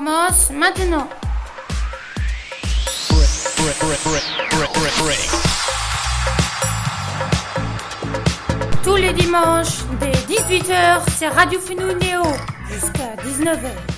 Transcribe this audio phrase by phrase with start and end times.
[0.00, 1.08] commence maintenant.
[8.82, 12.22] Tous les dimanches, dès 18h, c'est Radio Funu Néo,
[12.70, 13.89] jusqu'à 19h.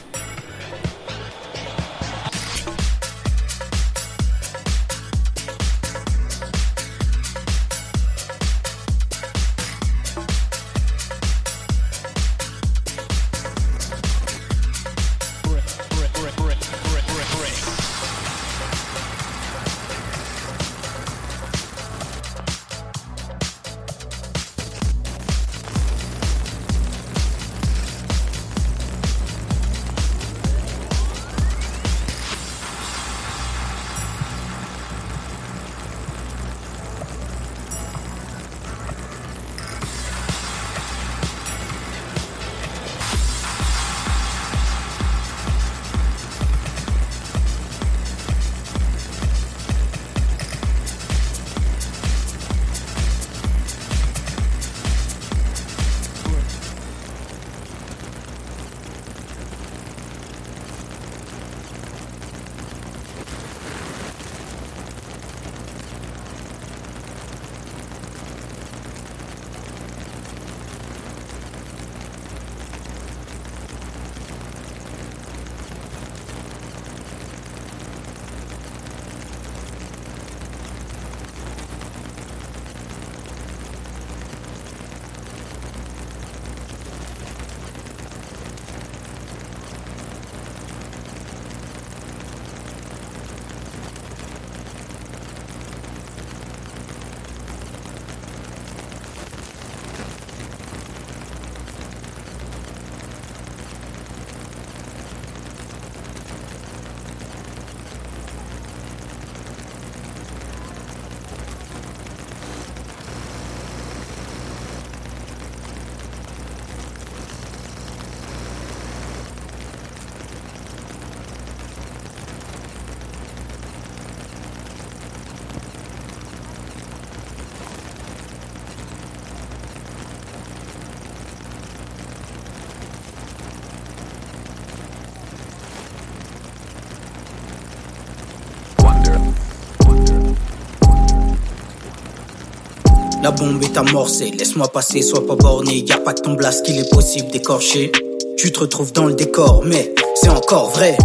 [143.23, 145.85] La bombe est amorcée, laisse-moi passer, sois pas borné.
[145.87, 147.93] Y a pas que ton blast qu'il est possible d'écorcher.
[148.37, 150.97] Tu te retrouves dans le décor, mais c'est encore vrai.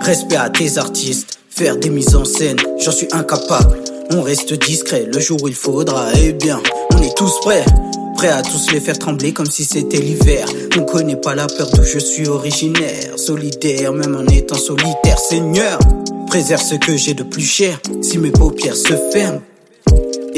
[0.00, 3.78] Respect à tes artistes, faire des mises en scène, j'en suis incapable.
[4.10, 6.62] On reste discret le jour où il faudra, eh bien,
[6.94, 7.64] on est tous prêts.
[8.16, 10.48] Prêts à tous les faire trembler comme si c'était l'hiver.
[10.78, 13.18] On connaît pas la peur d'où je suis originaire.
[13.18, 15.18] Solidaire, même en étant solitaire.
[15.18, 15.78] Seigneur,
[16.26, 17.78] préserve ce que j'ai de plus cher.
[18.00, 19.42] Si mes paupières se ferment,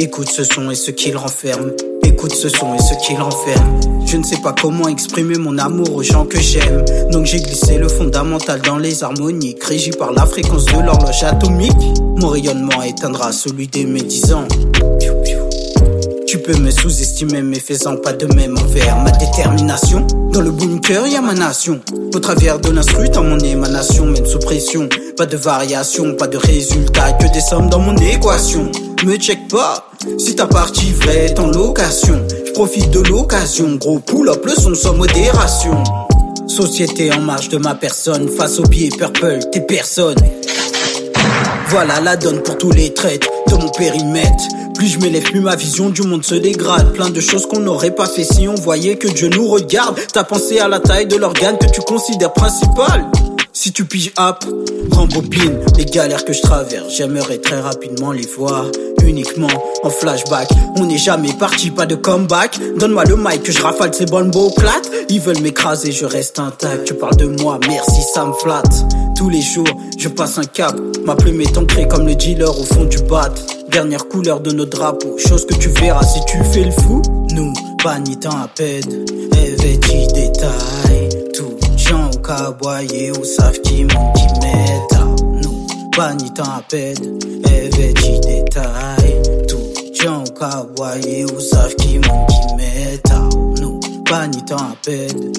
[0.01, 1.73] Écoute ce son et ce qu'il renferme.
[2.05, 3.81] Écoute ce son et ce qu'il renferme.
[4.07, 6.85] Je ne sais pas comment exprimer mon amour aux gens que j'aime.
[7.11, 9.65] Donc j'ai glissé le fondamental dans les harmoniques.
[9.65, 11.73] Régi par la fréquence de l'horloge atomique.
[12.17, 14.47] Mon rayonnement éteindra celui des médisants.
[16.29, 20.07] Tu peux me sous-estimer, mais faisant pas de même envers ma détermination.
[20.31, 21.81] Dans le bunker, y a ma nation.
[22.15, 24.91] Au travers de l'instru, dans mon émanation, même sous pression.
[25.17, 28.71] Pas de variation, pas de résultat, que des sommes dans mon équation.
[29.07, 32.23] Me check pas, si ta partie vraie est en location.
[32.47, 35.83] Je profite de l'occasion, gros pull-up, le son sans modération.
[36.47, 40.17] Société en marge de ma personne, face au pied purple, t'es personne.
[41.69, 44.45] Voilà la donne pour tous les traits de mon périmètre.
[44.79, 46.93] Plus je m'élève, plus ma vision du monde se dégrade.
[46.93, 49.99] Plein de choses qu'on n'aurait pas fait si on voyait que Dieu nous regarde.
[50.13, 53.11] T'as pensé à la taille de l'organe que tu considères principal.
[53.53, 54.45] Si tu piges up,
[54.93, 56.95] rembobine les galères que je traverse.
[56.97, 58.67] J'aimerais très rapidement les voir
[59.03, 59.49] uniquement
[59.83, 60.49] en flashback.
[60.77, 62.57] On n'est jamais parti, pas de comeback.
[62.79, 64.89] Donne-moi le mic que je rafale ces bonnes beaux plates.
[65.09, 66.85] Ils veulent m'écraser, je reste intact.
[66.85, 68.85] Tu parles de moi, merci, ça me flatte.
[69.17, 69.67] Tous les jours,
[69.99, 70.79] je passe un cap.
[71.05, 73.33] Ma plume est ancrée comme le dealer au fond du bat.
[73.71, 77.03] Dernière couleur de nos drapeaux, chose que tu verras si tu fais le fou.
[77.33, 77.53] Nous,
[77.85, 79.05] bannitant à peine,
[79.59, 81.09] vêtis détail.
[81.35, 85.05] Tout gens au caboyer ou savent qui m'ont qui m'état.
[85.43, 85.67] Nous,
[85.97, 87.19] bannitant à peine,
[87.77, 89.23] vêtis détail.
[89.47, 89.59] Tout
[90.03, 93.29] gens au caboyer ou savent qui m'ont qui m'état.
[93.61, 93.81] Nous,
[94.11, 95.33] bannitant à peine,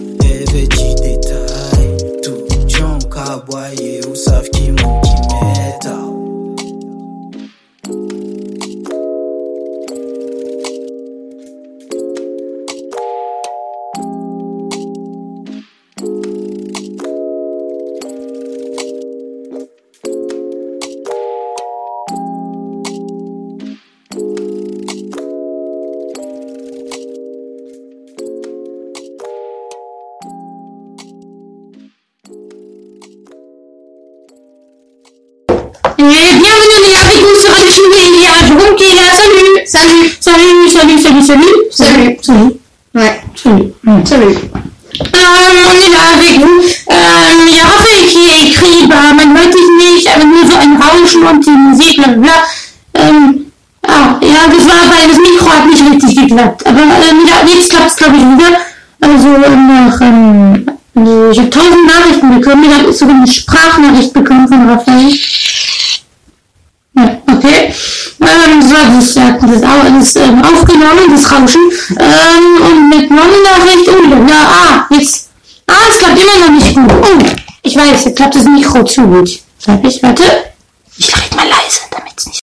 [0.52, 1.98] vêtis détail.
[2.22, 5.02] Tout gens au caboyer ou savent qui m'ont
[40.80, 42.18] Salut, salut, salut, salut.
[42.22, 42.60] Salut.
[42.96, 43.22] Ouais.
[43.36, 43.74] Salut.
[44.06, 44.38] Salut.
[44.96, 46.62] Ähm, on est là avec vous.
[46.90, 51.24] Ähm, ja, Raphael qui écrit, bah, man hört dich nicht, aber nur so ein Rauschen
[51.24, 52.22] und die Musik, bla bla.
[52.22, 53.02] bla.
[53.02, 53.52] Ähm,
[53.88, 56.66] ah, ja, das war, weil das Mikro hat nicht richtig geklappt.
[56.66, 58.58] Aber ähm, ja, jetzt klappt es, glaube ich, wieder.
[59.02, 60.66] Also nach, ähm,
[61.32, 62.64] ich habe tausend Nachrichten bekommen.
[62.64, 65.14] Ich habe sogar eine Sprachnachricht bekommen von Raphael.
[66.96, 67.74] Ja, okay.
[68.88, 71.62] Das, ja, das ist auch alles ähm, aufgenommen, das Rauschen.
[71.92, 73.90] Ähm, und mit noch eine Nachricht.
[73.90, 75.30] Oh, ja, ah, jetzt.
[75.68, 76.92] Ah, es klappt immer noch nicht gut.
[76.92, 77.26] Oh,
[77.62, 79.40] ich weiß, jetzt klappt das Mikro zu gut.
[79.58, 80.24] Sag ich, warte.
[80.98, 82.40] Ich rede mal leise, damit es nicht.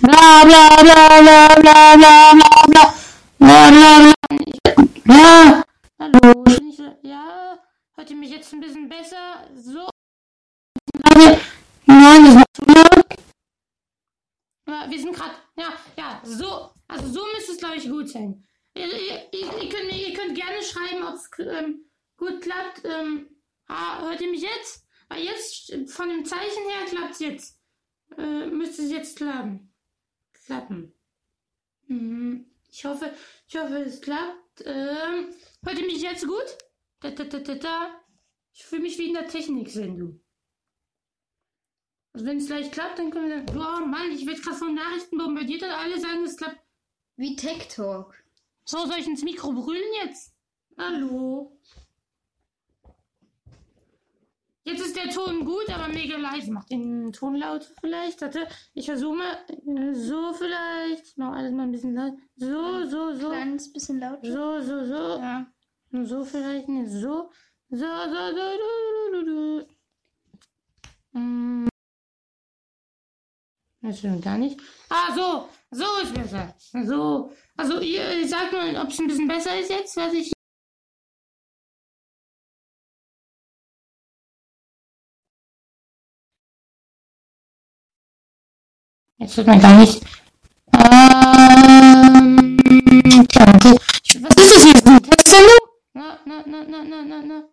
[0.00, 2.84] Bla bla bla bla bla bla bla bla
[3.38, 4.14] bla bla
[5.04, 5.16] bla.
[5.16, 5.64] Ja,
[5.98, 7.58] hallo, ich bin so, ja,
[7.94, 9.48] hört ihr mich jetzt ein bisschen besser?
[9.54, 9.88] So.
[11.86, 13.04] Nein, das macht zu laut.
[14.68, 18.44] Ja, wir sind gerade, ja, ja, so, also so müsste es, glaube ich, gut sein.
[18.74, 21.86] Ihr, ihr, ihr, könnt, ihr könnt gerne schreiben, ob es ähm,
[22.18, 22.84] gut klappt.
[22.84, 23.30] Ähm,
[23.68, 24.86] ah, hört ihr mich jetzt?
[25.08, 27.60] Weil jetzt, von dem Zeichen her, klappt es jetzt.
[28.18, 29.72] Äh, müsste es jetzt klappen.
[30.46, 30.94] Klappen.
[31.88, 32.46] Mhm.
[32.70, 33.12] Ich hoffe,
[33.48, 34.62] ich hoffe, es klappt.
[34.64, 36.58] Ähm, hört ihr mich jetzt gut?
[37.00, 38.00] Da, da, da, da, da.
[38.52, 40.20] Ich fühle mich wie in der Techniksendung.
[42.12, 44.74] Also wenn es gleich klappt, dann können wir sagen, boah, Mann, ich werde gerade von
[44.74, 46.60] Nachrichten bombardiert und alle sagen, es klappt.
[47.16, 48.14] Wie Tech Talk.
[48.64, 50.32] So, soll ich ins Mikro brüllen jetzt?
[50.78, 51.55] Hallo?
[54.66, 56.50] Jetzt ist der Ton gut, aber mega leise.
[56.50, 58.20] Mach den Ton lauter vielleicht.
[58.20, 59.38] Warte, ich versuche mal.
[59.48, 61.06] äh, So vielleicht.
[61.06, 62.14] Ich mach alles mal ein bisschen laut.
[62.34, 63.28] So, so, so.
[63.30, 64.18] Kleines bisschen laut.
[64.22, 65.18] So, so, so.
[65.20, 65.46] Ja.
[65.92, 66.90] So vielleicht nicht.
[66.90, 67.30] So.
[67.70, 69.66] So, so, so, du, du, du,
[71.12, 71.18] du.
[71.18, 71.68] Mm.
[73.82, 74.60] Das stimmt gar nicht.
[74.90, 75.48] Ah, so.
[75.70, 76.54] So ist besser.
[76.84, 77.32] So.
[77.56, 80.32] Also, ihr sagt mal, ob es ein bisschen besser ist jetzt, was ich.
[89.18, 90.02] Jetzt hört man gar nicht.
[90.74, 92.58] Ähm,
[93.28, 93.76] tja, okay.
[94.20, 94.86] Was ist das jetzt?
[94.86, 95.58] Eine Testsendung?
[95.94, 97.48] Na, na, na, na, na, na, na.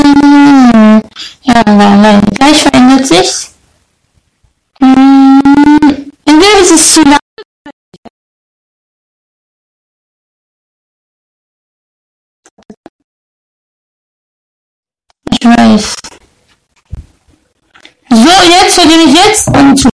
[0.00, 1.02] Hm,
[1.42, 3.54] Ja, nein, gleich verändert sich's.
[4.80, 7.18] Hm, Entweder ist es zu laut.
[15.30, 15.94] Ich weiß
[18.92, 19.92] bringe ich jetzt und Zustand,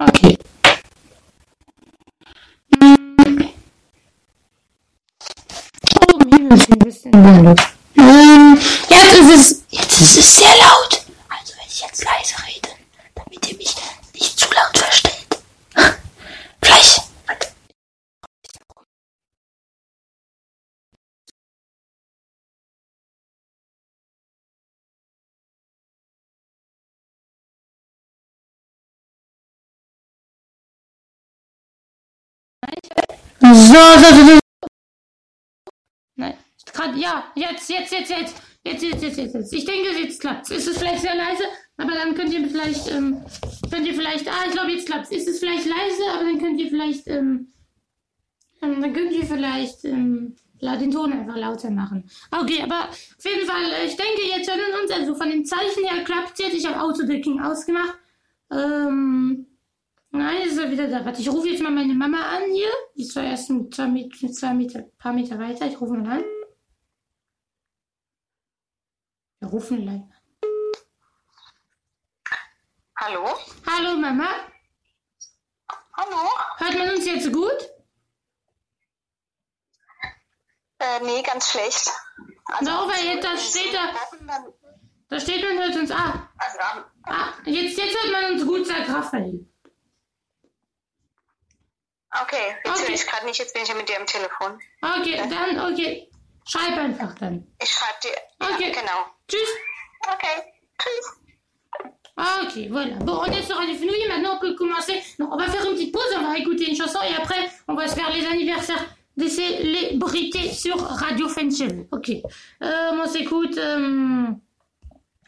[0.00, 0.38] Okay.
[6.12, 7.68] Oben Himmel ist ein bisschen sehr Luft.
[7.96, 8.58] Ähm,
[8.88, 10.87] jetzt ist es, jetzt ist es sehr laut.
[33.40, 34.38] So, so, so, so.
[36.16, 36.34] Nein.
[36.72, 38.34] Gerade, ja, jetzt, jetzt, jetzt, jetzt.
[38.64, 39.52] Jetzt, jetzt, jetzt, jetzt, jetzt.
[39.52, 40.50] Ich denke, jetzt klappt's.
[40.50, 41.44] Ist es vielleicht sehr leise,
[41.76, 43.24] aber dann könnt ihr vielleicht, ähm,
[43.70, 45.10] könnt ihr vielleicht, ah, ich glaube, jetzt klappt's.
[45.10, 47.52] Ist es vielleicht leise, aber dann könnt ihr vielleicht, ähm,
[48.60, 52.10] dann könnt ihr vielleicht, ähm, den Ton einfach lauter machen.
[52.30, 55.84] Okay, aber auf jeden Fall, äh, ich denke, ihr können uns, also von den Zeichen
[55.84, 56.54] her klappt's jetzt.
[56.54, 57.96] Ich habe Autodecking ausgemacht.
[58.50, 59.27] Ähm,
[60.18, 61.04] Nein, ist er wieder da.
[61.04, 62.70] Warte, ich rufe jetzt mal meine Mama an hier.
[62.96, 65.66] Die ist zwar erst ein zwei Meter, zwei Meter, paar Meter weiter.
[65.66, 66.24] Ich rufe mal an.
[69.38, 69.94] Wir rufen gleich.
[69.94, 70.12] an.
[73.00, 73.26] Hallo?
[73.64, 74.28] Hallo Mama,
[75.96, 76.28] Hallo?
[76.56, 77.70] hört man uns jetzt gut?
[80.80, 81.88] Äh, nee, ganz schlecht.
[82.46, 83.94] Also, No, weil jetzt da steht da,
[85.08, 85.92] da steht man hört uns.
[85.92, 86.58] Ah, also,
[87.04, 89.48] ah jetzt, jetzt hört man uns gut, sagt Raphael.
[92.22, 92.86] Okay, jetzt Okay.
[92.88, 94.58] höre ich gerade nicht, jetzt bin ich ja mit dir am Telefon.
[94.82, 96.08] Okay, dann, okay.
[96.46, 97.46] Schreib einfach dann.
[97.62, 98.46] Ich schreibe dir.
[98.54, 98.68] Okay.
[98.72, 99.06] Ja, genau.
[99.28, 99.48] Tschüss.
[100.06, 101.12] Okay, tschüss.
[102.16, 102.38] Okay.
[102.42, 102.96] Ok, voilà.
[103.04, 105.00] Bon, on est sur Radio Fenouille, maintenant on peut commencer.
[105.18, 107.74] Non, on va faire une petite pause, on va écouter une chanson et après on
[107.74, 108.84] va se faire les anniversaires
[109.16, 111.86] des célébrités sur Radio Fenchel.
[111.92, 112.10] Ok.
[112.62, 113.56] Euh, on s'écoute.
[113.58, 114.26] euh,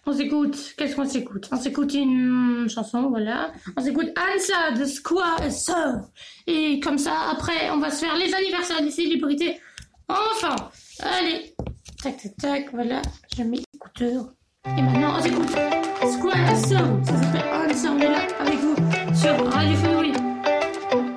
[0.07, 0.75] on s'écoute.
[0.76, 1.49] Qu'est-ce qu'on s'écoute?
[1.52, 3.52] On s'écoute une chanson, voilà.
[3.76, 6.02] On s'écoute Ansa de Square Soul.
[6.47, 9.61] Et comme ça, après, on va se faire les anniversaires des célébrités.
[10.09, 10.57] Enfin,
[11.00, 11.54] allez.
[12.02, 13.02] Tac, tac, tac, voilà.
[13.37, 14.33] Je mets l'écouteur.
[14.76, 17.04] Et maintenant, on s'écoute Square Soul.
[17.04, 18.76] Ça s'appelle Ansa, on est là avec vous
[19.14, 20.12] sur Radio Fenouille.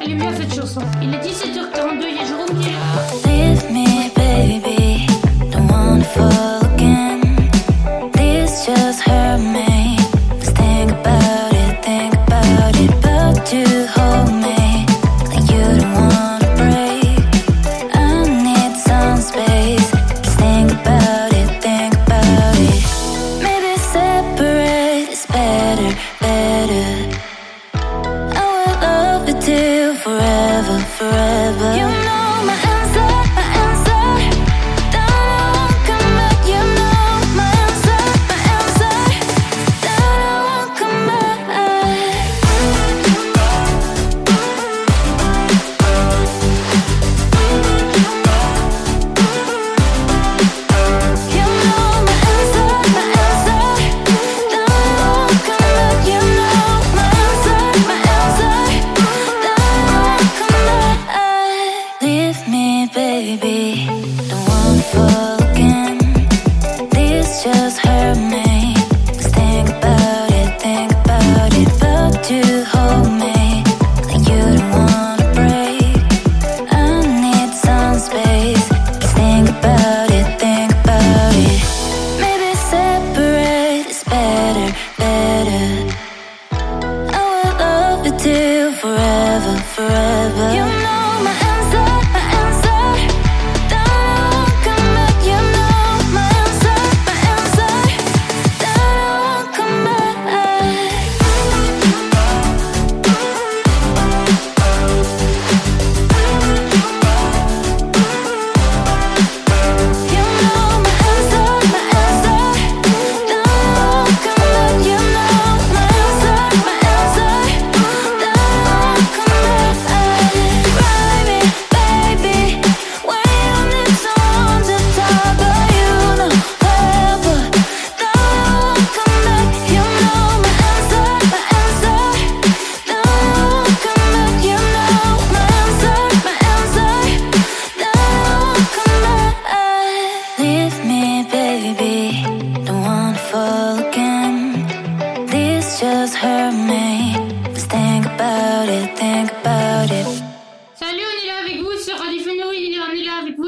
[0.01, 0.81] Elle est bien cette chanson.
[1.01, 2.79] Il est 17h42, il y a Jérôme qui est là.
[3.71, 5.07] Me, baby.
[5.51, 6.52] Don't fall
[63.23, 63.92] baby.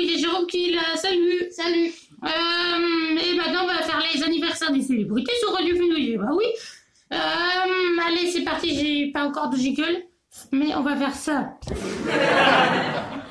[0.03, 0.95] Y a Jérôme qui là.
[0.95, 1.47] Salut.
[1.51, 1.91] Salut.
[2.23, 6.17] Euh, et maintenant, on va faire les anniversaires des célébrités sur Radio Fenouille.
[6.17, 6.45] Bah oui.
[7.13, 8.75] Euh, allez, c'est parti.
[8.75, 10.03] J'ai pas encore de jiggle,
[10.51, 11.57] mais on va faire ça.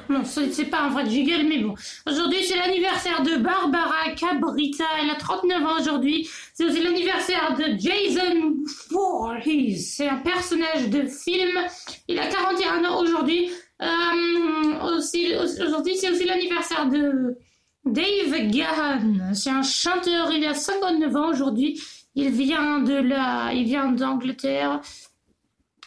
[0.08, 1.74] Non, c'est pas un vrai jiggle, mais bon.
[2.06, 4.84] Aujourd'hui, c'est l'anniversaire de Barbara Cabrita.
[5.00, 6.28] Elle a 39 ans aujourd'hui.
[6.52, 8.54] C'est aussi l'anniversaire de Jason
[8.90, 9.78] Voorhees.
[9.78, 11.58] C'est un personnage de film.
[12.08, 13.50] Il a 41 ans aujourd'hui.
[13.82, 17.36] Euh, aujourd'hui, c'est aussi l'anniversaire de
[17.84, 19.34] Dave Gahan.
[19.34, 20.30] C'est un chanteur.
[20.32, 21.80] Il a 59 ans aujourd'hui.
[22.14, 24.80] Il vient de la, il vient d'Angleterre.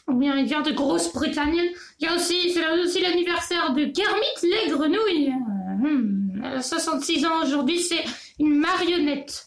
[0.08, 1.72] Ou bien il vient de Grosse-Bretagne.
[2.00, 5.34] Il y a aussi, c'est aussi l'anniversaire de Kermit les grenouilles.
[5.79, 8.03] Hmm, elle a 66 ans aujourd'hui, c'est
[8.39, 9.46] une marionnette.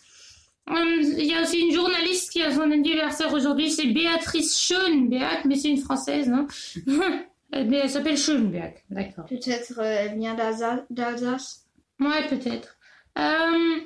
[0.69, 5.41] Hum, Il y a aussi une journaliste qui a son anniversaire aujourd'hui, c'est Béatrice Schoenberg,
[5.47, 6.47] mais c'est une française, non
[7.53, 9.27] Mais elle s'appelle Schoenberg, d'accord.
[9.27, 11.67] Peut-être euh, elle vient d'Alsa- d'Alsace.
[11.99, 12.77] Ouais, peut-être.
[13.19, 13.77] Euh,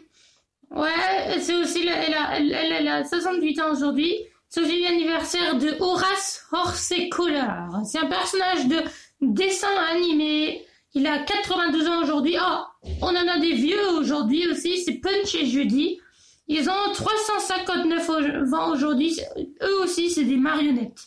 [0.71, 4.15] ouais, c'est aussi, la- elle a, elle, elle- elle a 68 ans aujourd'hui.
[4.49, 7.81] C'est aussi l'anniversaire de Horace Horsecollar.
[7.85, 8.77] C'est un personnage de
[9.21, 10.65] dessin animé.
[10.95, 12.37] Il a 92 ans aujourd'hui.
[12.39, 12.69] Ah,
[13.03, 14.79] on en a des vieux aujourd'hui aussi.
[14.85, 15.99] C'est Punch et Judy.
[16.47, 19.19] Ils ont 359 au- ans aujourd'hui.
[19.63, 21.07] Eux aussi, c'est des marionnettes.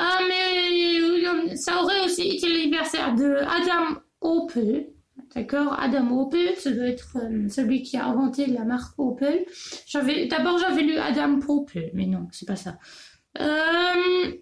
[0.00, 4.90] Ah, mais euh, ça aurait aussi été l'anniversaire de Adam Opel.
[5.34, 9.44] D'accord Adam Opel, ça doit être euh, celui qui a inventé la marque Opel.
[9.88, 12.78] J'avais, d'abord, j'avais lu Adam Opel, mais non, c'est pas ça.
[13.40, 14.32] Euh,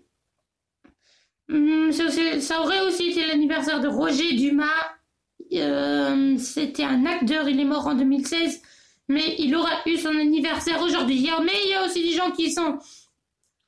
[1.48, 4.66] hum, ça aurait aussi été l'anniversaire de Roger Dumas.
[6.38, 8.60] C'était un acteur, il est mort en 2016,
[9.08, 11.30] mais il aura eu son anniversaire aujourd'hui.
[11.46, 12.78] Mais il y a aussi des gens qui sont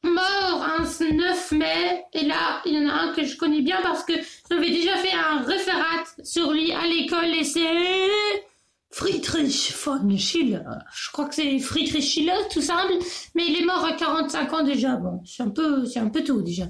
[0.02, 2.04] mort un 9 mai.
[2.12, 4.14] Et là, il y en a un que je connais bien parce que
[4.50, 7.66] j'avais déjà fait un référat sur lui à l'école et c'est
[8.90, 10.60] Friedrich von Schiller.
[10.94, 12.94] Je crois que c'est Friedrich Schiller, tout simple.
[13.34, 14.96] Mais il est mort à 45 ans déjà.
[14.96, 16.64] Bon, c'est un peu, c'est un peu tôt déjà.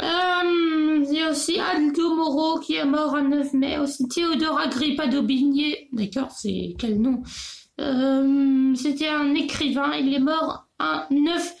[0.00, 3.78] Euh, il y a aussi Aldo Moro qui est mort un 9 mai.
[3.78, 5.88] Aussi Théodore Agrippa d'Aubigné.
[5.92, 7.22] D'accord, c'est quel nom?
[7.80, 9.92] Euh, C'était un écrivain.
[9.96, 11.54] Il est mort un 9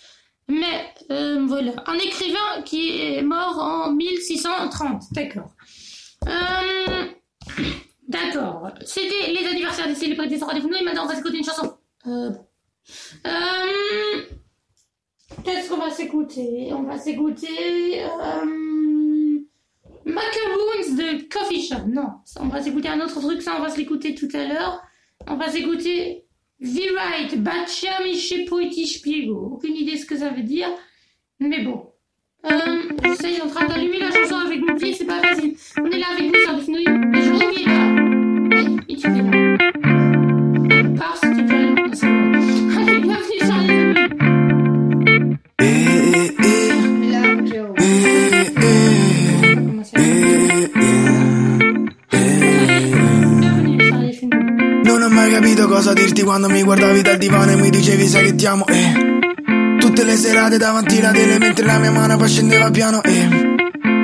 [0.52, 0.94] mai.
[1.10, 1.72] Euh, voilà.
[1.86, 5.02] Un écrivain qui est mort en 1630.
[5.12, 5.54] D'accord.
[6.28, 7.06] Euh,
[8.08, 8.70] D'accord.
[8.84, 11.76] C'était les anniversaires des célébrités Fnou et maintenant on va s'écouter une chanson.
[12.06, 12.30] Euh,
[13.26, 14.22] euh,
[15.44, 16.70] Qu'est-ce qu'on va s'écouter?
[16.72, 18.04] On va s'écouter
[20.04, 21.86] Macaroons de Coffee Shop.
[21.88, 22.08] Non,
[22.40, 24.82] on va s'écouter un autre truc, ça on va se l'écouter tout à l'heure.
[25.28, 26.26] On va s'écouter
[26.62, 29.50] V-Right, Bachamische Poeti Spiego.
[29.54, 30.68] Aucune idée ce que ça veut dire,
[31.40, 31.88] mais bon.
[32.44, 35.56] Euh, J'essaye en train d'allumer la chanson avec mon pied, c'est pas facile.
[35.80, 36.84] On est là avec vous sur fenouilles.
[37.14, 38.76] Et je est là.
[38.88, 40.01] Et tu es là.
[56.22, 59.20] Dirti quando mi guardavi dal divano e mi dicevi sai che ti amo, eh.
[59.78, 63.28] Tutte le serate davanti alla tele mentre la mia mano poi scendeva piano, eh.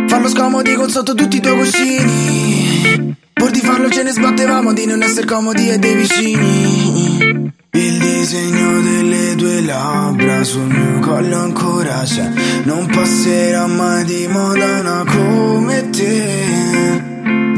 [0.07, 3.17] Farlo scomodi con sotto tutti i tuoi cuscini.
[3.33, 7.53] Pur di farlo ce ne sbattevamo di non essere comodi e dei vicini.
[7.71, 12.31] Il disegno delle tue labbra sul mio collo ancora c'è.
[12.65, 16.68] Non passerà mai di moda una come te.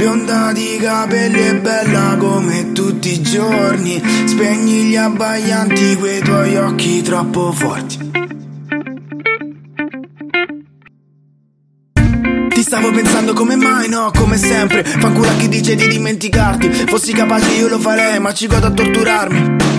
[0.01, 4.03] Bionda di capelli e bella come tutti i giorni.
[4.25, 8.11] Spegni gli abbaianti quei tuoi occhi troppo forti.
[12.49, 17.13] Ti stavo pensando come mai, no, come sempre Fanculo a chi dice di dimenticarti Fossi
[17.13, 19.70] capace io lo farei, ma ci godo a torturarmi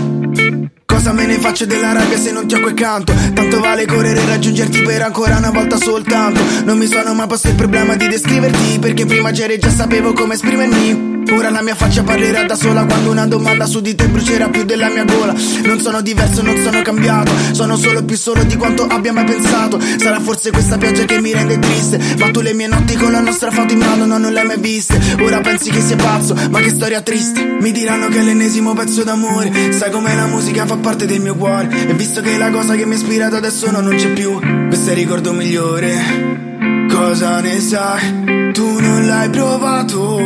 [1.02, 3.12] Cosa me ne faccio della rabbia se non ti ho quel canto?
[3.34, 7.48] Tanto vale correre e raggiungerti per ancora una volta soltanto Non mi sono mai posto
[7.48, 12.04] il problema di descriverti Perché prima c'eri già sapevo come esprimermi Ora la mia faccia
[12.04, 15.34] parlerà da sola Quando una domanda su di te brucerà più della mia gola.
[15.64, 17.32] Non sono diverso, non sono cambiato.
[17.52, 19.80] Sono solo più solo di quanto abbia mai pensato.
[19.98, 22.00] Sarà forse questa pioggia che mi rende triste?
[22.18, 24.46] Ma tu le mie notti con la nostra foto in mano no, non le hai
[24.46, 25.00] mai viste.
[25.22, 27.58] Ora pensi che sia pazzo, ma che storia triste.
[27.60, 29.72] Mi diranno che è l'ennesimo pezzo d'amore.
[29.72, 31.70] Sai com'è la musica fa parte del mio cuore.
[31.88, 34.90] E visto che la cosa che mi ha ispirato adesso no, non c'è più Questo
[34.90, 36.42] è il ricordo migliore.
[36.90, 38.52] Cosa ne sai?
[38.54, 40.20] Tu non l'hai provato.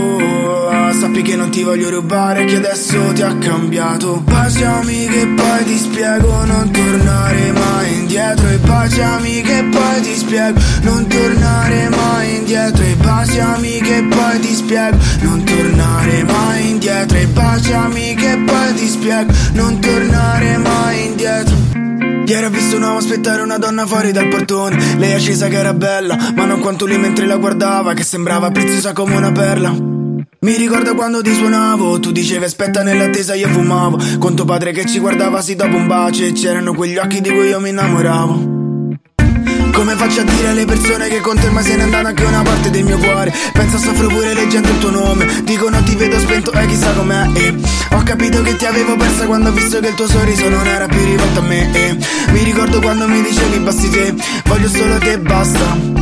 [0.69, 4.21] Ah, Sappi che non ti voglio rubare Che adesso ti ha cambiato.
[4.23, 8.47] Baciami che poi ti spiego Non tornare mai indietro.
[8.47, 12.83] E baciami che poi ti spiego Non tornare mai indietro.
[12.83, 17.17] E baciami che poi ti spiego Non tornare mai indietro.
[17.17, 21.64] E baciami che poi ti spiego Non tornare mai indietro
[22.25, 24.97] Ieri ho visto un uomo aspettare una donna fuori dal portone.
[24.97, 28.49] Lei è scesa che era bella Ma non quanto lui mentre la guardava Che sembrava
[28.51, 29.69] preziosa come una perla.
[29.71, 33.99] Mi ricordo quando ti suonavo, tu dicevi aspetta nell'attesa io fumavo.
[34.19, 37.29] Con tuo padre che ci guardava sì dopo un bacio E c'erano quegli occhi di
[37.29, 38.54] cui io mi innamoravo
[39.75, 42.41] come faccio a dire alle persone che con te ormai se n'è andata anche una
[42.41, 43.33] parte del mio cuore?
[43.51, 45.43] Penso soffro pure leggendo il tuo nome.
[45.43, 47.53] Dicono ti vedo spento e chissà com'è e
[47.91, 50.87] Ho capito che ti avevo persa quando ho visto che il tuo sorriso non era
[50.87, 51.97] più rivolto a me e
[52.31, 55.94] Mi ricordo quando mi dicevi basti te Voglio solo te basta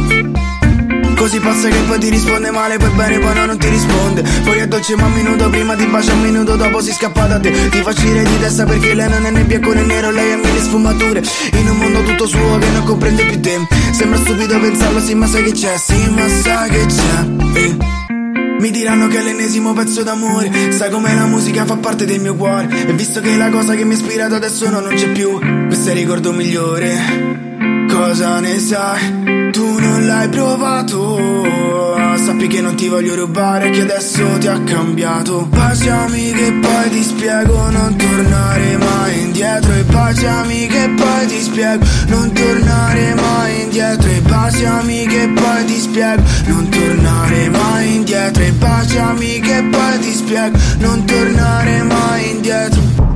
[1.23, 4.23] Così passa che poi ti risponde male, poi bene, poi no, non ti risponde.
[4.43, 7.39] Poi è dolce ma un minuto prima ti bacia, un minuto dopo si scappa da
[7.39, 7.69] te.
[7.69, 10.35] Ti fa uscire di testa perché lei non è né bianco né nero, lei ha
[10.35, 11.23] mille sfumature.
[11.53, 13.57] In un mondo tutto suo che non comprende più te.
[13.93, 17.57] Sembra stupido pensarlo, sì, ma sai che c'è, sì, ma sai che c'è.
[17.57, 17.77] Eh.
[18.59, 22.33] Mi diranno che è l'ennesimo pezzo d'amore Sai com'è la musica fa parte del mio
[22.35, 25.37] cuore E visto che la cosa che mi ha ispirato adesso no, non c'è più
[25.67, 29.42] Questo è il ricordo migliore Cosa ne sai?
[29.53, 31.43] Tu non l'hai provato.
[32.17, 35.45] Sappi che non ti voglio rubare Che adesso ti ha cambiato.
[35.45, 39.71] Baciami che poi ti spiego Non tornare mai indietro.
[39.73, 44.09] E baciami che poi ti spiego Non tornare mai indietro.
[44.09, 48.41] E baciami che poi ti spiego Non tornare mai indietro.
[48.41, 53.12] E baciami che poi ti spiego Non tornare mai indietro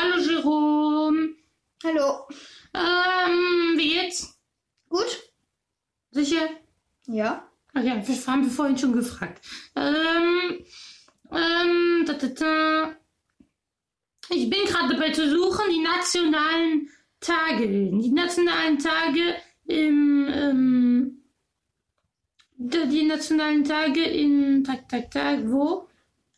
[0.00, 1.34] Hallo, Jerome.
[1.84, 2.26] Hallo.
[2.72, 4.40] Ähm, wie geht's?
[4.88, 5.30] Gut?
[6.10, 6.48] Sicher?
[7.06, 7.46] Ja.
[7.74, 9.44] Ach ja, das haben wir vorhin schon gefragt.
[9.76, 10.64] Ähm,
[11.30, 12.96] ähm, da, da, da.
[14.30, 16.88] Ich bin gerade dabei zu suchen, die nationalen
[17.20, 17.66] Tage.
[17.68, 19.34] Die nationalen Tage
[19.66, 21.22] im, ähm,
[22.56, 25.88] die, nationalen Tage in, tak, tak, tak, wo?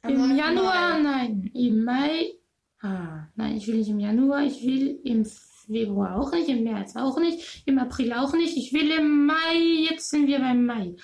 [0.03, 0.37] Am Im 9.
[0.37, 0.98] Januar?
[0.98, 1.03] Mai.
[1.03, 2.41] Nein, im Mai.
[2.83, 6.97] Ah, nein, ich will nicht im Januar, ich will im Februar auch nicht, im März
[6.97, 8.57] auch nicht, im April auch nicht.
[8.57, 10.97] Ich will im Mai, jetzt sind wir beim Mai.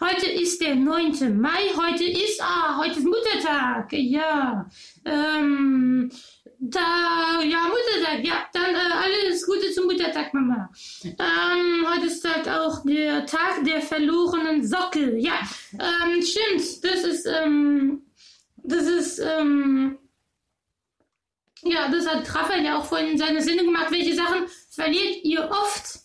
[0.00, 1.38] Heute ist der 9.
[1.38, 4.66] Mai, heute ist, ah, heute ist Muttertag, ja.
[5.04, 6.10] Ähm,
[6.58, 10.70] da, ja, Muttertag, ja, dann äh, alles Gute zum Muttertag, Mama.
[11.04, 15.38] Ähm, heute ist halt auch der Tag der verlorenen Socke, ja.
[15.74, 18.06] Ähm, stimmt, das ist, ähm,
[18.62, 19.98] das ist, ähm,
[21.62, 23.90] ja, das hat Raphael ja auch vorhin in seiner Sendung gemacht.
[23.90, 26.00] Welche Sachen verliert ihr oft?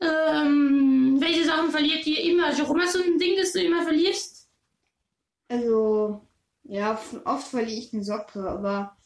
[0.00, 2.52] Ähm, welche Sachen verliert ihr immer?
[2.52, 4.48] Jerome, hast du ein Ding, das du immer verlierst?
[5.48, 6.20] Also,
[6.64, 8.96] ja, oft verliere ich eine Socke, aber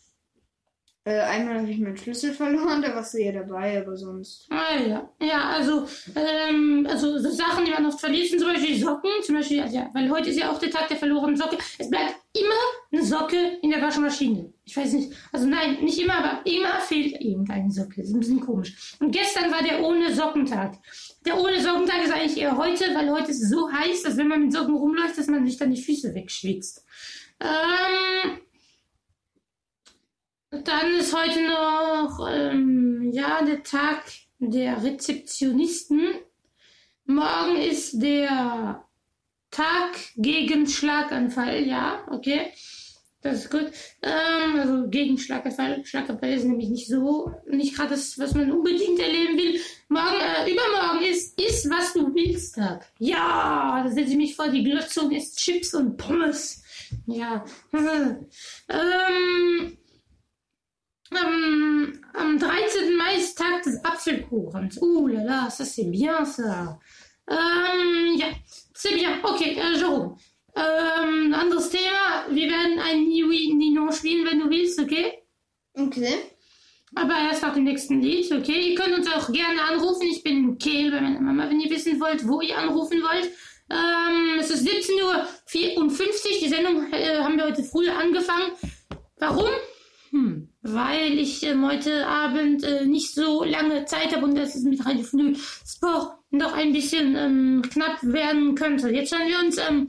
[1.09, 4.47] äh, einmal habe ich meinen Schlüssel verloren, da warst du ja dabei, aber sonst.
[4.51, 5.11] Ah, ja.
[5.21, 9.11] Ja, also, ähm, also so Sachen, die man oft verliert, sind zum Beispiel Socken.
[9.23, 11.57] Zum Beispiel, also, ja, weil heute ist ja auch der Tag der verlorenen Socke.
[11.79, 12.55] Es bleibt immer
[12.93, 14.53] eine Socke in der Waschmaschine.
[14.65, 17.95] Ich weiß nicht, also nein, nicht immer, aber immer fehlt irgendeine Socke.
[17.97, 18.97] Das ist ein bisschen komisch.
[19.01, 20.75] Und gestern war der ohne Sockentag.
[21.25, 24.29] Der ohne Sockentag ist eigentlich eher heute, weil heute ist es so heiß, dass wenn
[24.29, 26.85] man mit Socken rumläuft, dass man sich dann die Füße wegschwitzt.
[27.41, 28.41] Ähm,
[30.51, 34.05] dann ist heute noch, ähm, ja, der Tag
[34.39, 36.01] der Rezeptionisten.
[37.05, 38.85] Morgen ist der
[39.51, 42.53] Tag gegen Schlaganfall, ja, okay.
[43.21, 43.73] Das ist gut.
[44.03, 45.85] Ähm, also gegen Schlaganfall.
[45.85, 49.61] Schlaganfall ist nämlich nicht so, nicht gerade das, was man unbedingt erleben will.
[49.89, 52.87] Morgen, äh, übermorgen ist, ist, was du willst, Tag.
[52.99, 56.63] Ja, da setze ich mich vor die Glotze und esse Chips und Pommes.
[57.07, 57.45] Ja.
[57.73, 58.27] ähm,
[61.11, 62.97] am, am 13.
[62.97, 64.79] Mai ist Tag des Apfelkuchens.
[64.81, 66.79] Uh la la, ça c'est bien ça.
[67.31, 68.27] Ähm, ja,
[68.75, 69.19] c'est bien.
[69.23, 70.17] Okay, äh, Jerome.
[70.57, 72.27] Ähm, anderes Thema.
[72.31, 75.19] Wir werden ein Niwi Nino spielen, wenn du willst, okay?
[75.75, 76.15] Okay.
[76.95, 78.71] Aber erst nach dem nächsten Lied, okay?
[78.71, 80.09] Ihr könnt uns auch gerne anrufen.
[80.11, 83.31] Ich bin in Kehl bei meiner Mama, wenn ihr wissen wollt, wo ihr anrufen wollt.
[83.71, 85.29] Ähm, es ist 17.54 Uhr.
[86.43, 88.53] Die Sendung äh, haben wir heute früh angefangen.
[89.19, 89.51] Warum?
[90.11, 94.65] Hm, weil ich ähm, heute Abend äh, nicht so lange Zeit habe und das ist
[94.65, 95.35] mit Radio Früh
[95.67, 98.91] Sport noch ein bisschen ähm, knapp werden könnte.
[98.91, 99.89] Jetzt hören wir uns ähm,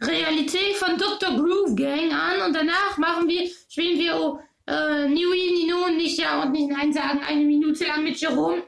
[0.00, 1.36] Realität von Dr.
[1.36, 6.42] Groove Gang an und danach machen wir, spielen wir oh, äh, Niwi, Nino, nicht Ja
[6.42, 8.62] und nicht Nein sagen, eine Minute lang mit Jerome.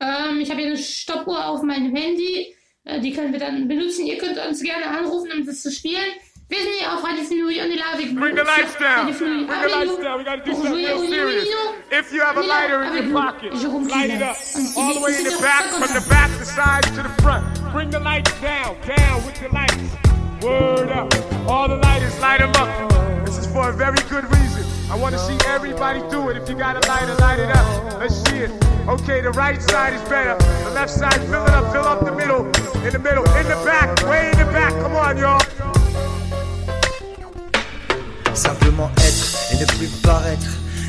[0.00, 4.06] Ähm, ich habe hier eine Stoppuhr auf meinem Handy, äh, die können wir dann benutzen.
[4.06, 6.12] Ihr könnt uns gerne anrufen, um das zu spielen.
[6.48, 8.14] Wir sind hier auf Radio Fnui und die Lave.
[8.14, 9.06] Bring the lights down.
[9.06, 10.18] Bring the lights down.
[10.18, 11.48] We gotta do something real serious.
[11.90, 14.36] If you have a lighter in your pocket, light it up.
[14.76, 17.42] All the way in the back, from the back, the sides to the front.
[17.72, 19.74] Bring the lights down, down with the lights.
[20.40, 21.12] Word up.
[21.50, 23.26] All the lighters, light them up.
[23.26, 24.62] This is for a very good reason.
[24.88, 26.36] I want to see everybody do it.
[26.36, 27.98] If you got a lighter, light it up.
[27.98, 28.52] Let's see it.
[28.86, 30.38] Okay, the right side is better.
[30.62, 32.46] The left side, fill it up, fill up the middle.
[32.86, 34.70] In the middle, in the back, way in the back.
[34.74, 35.42] Come on, y'all.
[38.36, 40.65] Simplement être et ne plus paraître.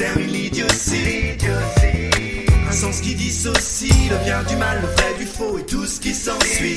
[0.00, 1.36] L'idiotie.
[2.68, 6.00] Un sens qui dissocie le bien du mal, le vrai du faux et tout ce
[6.00, 6.74] qui s'ensuit.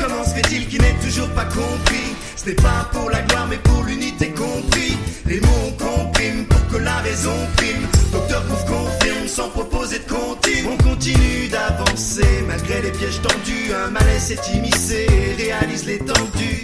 [0.00, 2.14] Comment se fait-il qu'il n'ait toujours pas compris?
[2.36, 4.96] Ce n'est pas pour la gloire mais pour l'unité compris.
[5.26, 7.86] Les mots on comprime pour que la raison prime.
[8.12, 10.66] Docteur Pouf confirme sans proposer de comptine.
[10.70, 13.72] On continue d'avancer malgré les pièges tendus.
[13.74, 16.63] Un malaise s'est immiscé et réalise l'étendue.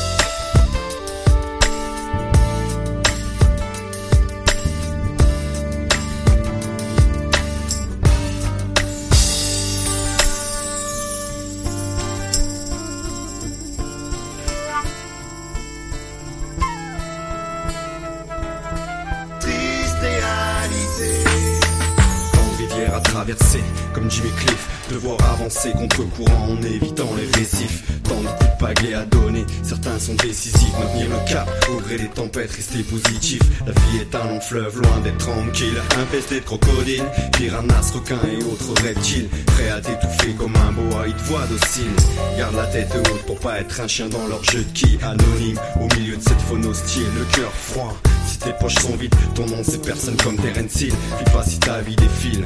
[23.21, 27.83] Traverser, comme Jimmy Cliff, devoir avancer contre courant en évitant les récifs.
[28.03, 32.07] Tant de coups de à donner, certains sont décisifs, maintenir le cap, au gré des
[32.07, 33.39] tempêtes, rester positif.
[33.67, 37.05] La vie est un long fleuve, loin d'être tranquille, infesté de crocodiles,
[37.37, 41.93] piranhas, requins et autres reptiles, prêts à t'étouffer comme un boa, ils te voient docile.
[42.39, 45.59] Garde la tête haute pour pas être un chien dans leur jeu de qui, anonyme,
[45.79, 47.95] au milieu de cette faune hostile, le cœur froid.
[48.25, 50.93] Si tes poches sont vides, ton nom c'est personne comme Terence Hill.
[51.17, 52.45] File pas si ta vie défile.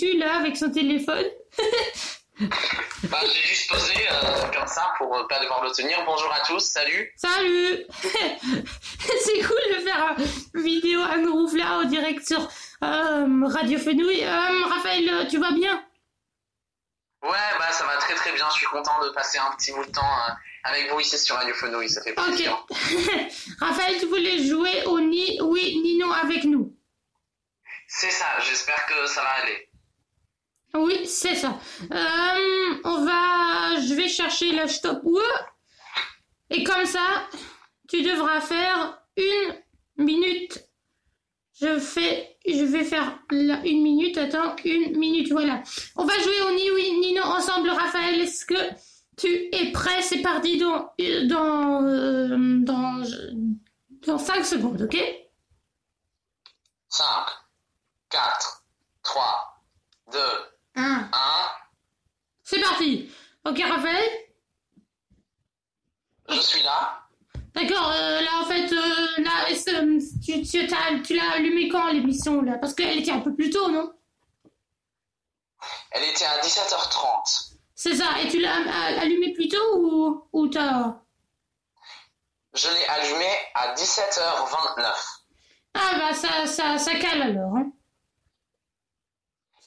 [0.00, 1.26] Foutu là avec son téléphone?
[3.04, 6.02] Bah, j'ai juste posé euh, comme ça pour euh, pas devoir le tenir.
[6.06, 7.12] Bonjour à tous, salut.
[7.16, 10.16] Salut C'est cool de faire
[10.54, 12.40] une vidéo à groove là en direct sur
[12.82, 14.24] euh, Radio Fenouil.
[14.24, 15.84] Euh, Raphaël, tu vas bien?
[17.22, 18.46] Ouais, bah ça va très très bien.
[18.50, 20.16] Je suis content de passer un petit bout de temps
[20.64, 22.66] avec vous ici sur Radio Fenouil, ça fait plaisir.
[23.60, 26.74] Raphaël, tu voulais jouer au ni oui ni non avec nous?
[27.86, 29.69] C'est ça, j'espère que ça va aller.
[30.74, 31.58] Oui, c'est ça.
[31.92, 33.80] Euh, on va...
[33.80, 35.02] Je vais chercher la stop
[36.50, 37.28] Et comme ça,
[37.88, 40.64] tu devras faire une minute.
[41.60, 42.36] Je fais...
[42.46, 44.16] Je vais faire une minute.
[44.16, 45.62] Attends, une minute, voilà.
[45.96, 48.20] On va jouer au ni oui ni non ensemble, Raphaël.
[48.20, 48.54] Est-ce que
[49.16, 50.02] tu es prêt?
[50.02, 50.92] C'est parti dans...
[51.24, 51.84] Dans...
[51.84, 52.36] euh.
[54.06, 54.96] Dans 5 secondes, ok?
[56.88, 57.04] 5,
[58.08, 58.64] 4,
[59.02, 59.62] 3,
[60.12, 60.18] 2,
[60.80, 61.00] 1.
[61.00, 61.08] 1.
[62.42, 63.10] C'est parti.
[63.44, 64.10] Ok, Raphaël
[66.28, 66.96] Je suis là.
[67.54, 71.88] D'accord, euh, là en fait, euh, là, que tu, tu, t'as- tu l'as allumé quand
[71.92, 72.58] l'émission là?
[72.58, 73.92] Parce qu'elle était un peu plus tôt, non?
[75.90, 77.54] Elle était à 17h30.
[77.74, 80.96] C'est ça, et tu l'as euh, allumé plus tôt ou, ou t'as...
[82.54, 84.92] Je l'ai allumé à 17h29.
[85.74, 87.56] Ah bah ça, ça, ça cale alors.
[87.56, 87.70] Hein.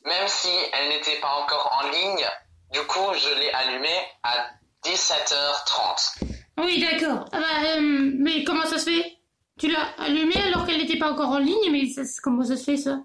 [0.06, 2.28] Même si elle n'était pas encore en ligne,
[2.72, 4.50] du coup, je l'ai allumé à
[4.84, 6.24] 17h30.
[6.58, 7.26] Oui, d'accord.
[7.32, 9.18] Ah bah, euh, mais comment ça se fait?
[9.58, 12.64] Tu l'as allumé alors qu'elle n'était pas encore en ligne, mais ça, comment ça se
[12.64, 13.00] fait ça?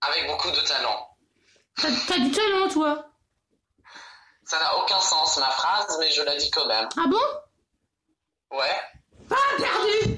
[0.00, 1.08] Avec beaucoup de talent.
[1.76, 3.04] T'as t'as du talent toi?
[4.44, 6.88] Ça n'a aucun sens ma phrase, mais je la dis quand même.
[6.96, 8.56] Ah bon?
[8.56, 8.80] Ouais.
[9.30, 10.17] Ah, perdu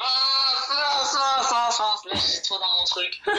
[0.00, 0.06] Là,
[2.14, 3.20] je suis trop dans mon truc.
[3.26, 3.32] Ah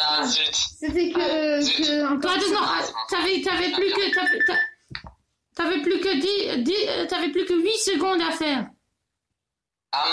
[0.00, 0.54] là là, zut.
[0.54, 1.18] C'était que.
[1.18, 4.14] que Toi, non, ah, t'avais, t'avais plus que...
[4.14, 5.10] T'avais, t'a-
[5.54, 6.14] t'avais plus que
[6.56, 8.66] 10, 10, euh, t'avais plus que 8 secondes à faire.
[9.92, 10.04] Ah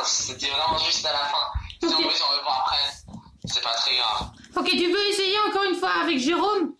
[0.00, 1.46] mince, c'était vraiment juste à la fin.
[1.80, 2.82] Si en plus on veut voir après,
[3.44, 4.30] c'est pas très grave.
[4.56, 6.74] Ok, tu veux essayer encore une fois avec Jérôme?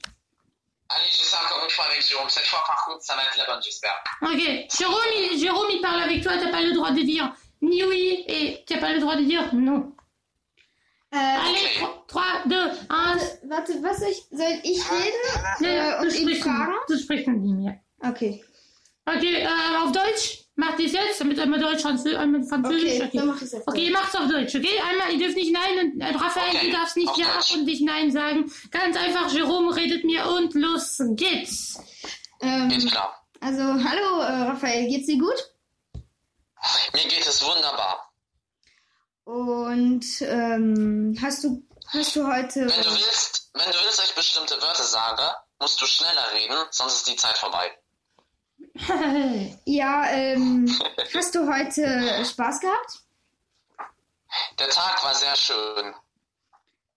[0.88, 2.28] Allez, j'essaie encore une fois avec Jérôme.
[2.28, 3.94] Cette fois, par contre, ça va être la bonne, j'espère.
[4.22, 4.40] Ok,
[4.76, 4.98] Jérôme
[5.30, 8.64] il, Jérôme, il parle avec toi, t'as pas le droit de dire ni oui et
[8.66, 9.92] t'as pas le droit de dire non.
[11.12, 12.54] Äh, Allez, 3, 2,
[12.88, 13.18] 1.
[13.48, 16.72] Warte, was soll ich, soll ich reden Nee, äh, du und ihn sprichst, fragen?
[16.86, 17.72] du sprichst mit ihm, ja.
[18.08, 18.44] Okay.
[19.06, 20.44] Okay, äh, auf Deutsch.
[20.54, 21.24] Macht ihr es jetzt?
[21.24, 23.00] Mit einmal Deutsch, Französisch, einmal Französisch.
[23.00, 24.78] Okay, dann mach ich's auf Okay, ihr macht's auf Deutsch, okay?
[24.88, 27.54] Einmal, ihr dürft nicht Nein und äh, Raphael, Okay, du darfst nicht auf Ja Deutsch.
[27.56, 28.52] und nicht Nein sagen.
[28.70, 31.80] Ganz einfach, Jerome redet mir und los geht's.
[32.40, 33.20] Ähm, klar.
[33.40, 35.34] also, hallo äh, Raphael, geht's dir gut?
[36.92, 38.12] Mir geht es wunderbar.
[39.24, 44.14] Und ähm, hast du hast du heute Wenn du willst, wenn du willst, dass ich
[44.14, 45.22] bestimmte Wörter sage,
[45.58, 47.70] musst du schneller reden, sonst ist die Zeit vorbei.
[49.64, 50.66] ja ähm,
[51.14, 53.00] hast du heute Spaß gehabt?
[54.58, 55.94] Der Tag war sehr schön.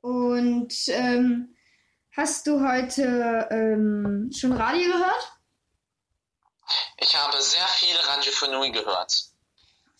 [0.01, 1.55] Und ähm,
[2.15, 5.33] hast du heute ähm, schon Radio gehört?
[6.97, 9.32] Ich habe sehr viel Radiophonie gehört.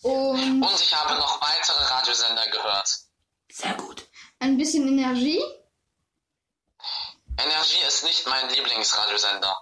[0.04, 2.88] Und Und ich habe noch weitere Radiosender gehört.
[3.50, 4.06] Sehr gut.
[4.38, 5.42] ein bisschen Energie?
[7.38, 9.56] Energie ist nicht mein Lieblingsradiosender.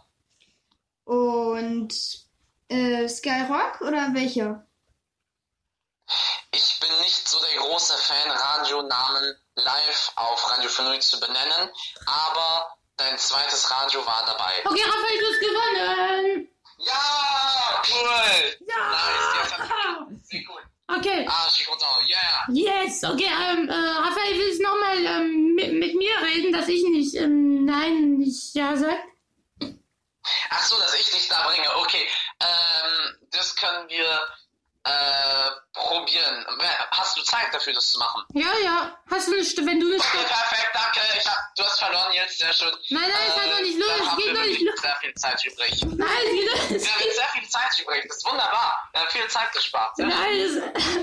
[1.05, 1.95] Und
[2.69, 4.67] äh, Skyrock oder welcher?
[6.51, 11.71] Ich bin nicht so der große Fan, Radionamen live auf Radiophonie zu benennen,
[12.07, 14.55] aber dein zweites Radio war dabei.
[14.65, 16.52] Okay, Raphael, du hast gewonnen.
[16.85, 18.59] Ja, cool!
[18.67, 18.91] Ja!
[18.91, 20.63] Nice, ich sehr cool.
[20.89, 21.27] Okay.
[21.29, 22.47] Ah, je suis content, yeah!
[22.49, 26.83] Yes, okay, ähm, äh, Raphael, willst du nochmal ähm, mit, mit mir reden, dass ich
[26.85, 28.99] nicht ähm, Nein, nicht Ja sag?
[30.51, 32.07] Ach so, dass ich dich da bringe, okay.
[32.41, 34.21] Ähm, das können wir
[34.85, 36.45] äh, probieren.
[36.91, 38.25] Hast du Zeit dafür, das zu machen?
[38.35, 38.97] Ja, ja.
[39.11, 40.05] Hast du nicht, wenn du nicht.
[40.15, 41.01] Okay, perfekt, danke.
[41.19, 42.73] Ich hab, du hast verloren jetzt, sehr schön.
[42.91, 44.81] Nein, nein, es hat noch nicht los, Dann haben geht noch nicht los.
[44.81, 45.83] sehr viel Zeit übrig.
[45.85, 46.09] Nein,
[46.75, 48.05] es Wir haben jetzt sehr viel Zeit übrig.
[48.09, 48.89] Das ist wunderbar.
[48.93, 49.97] Wir haben viel Zeit gespart.
[49.97, 50.07] Sehr.
[50.07, 50.57] Nein, es,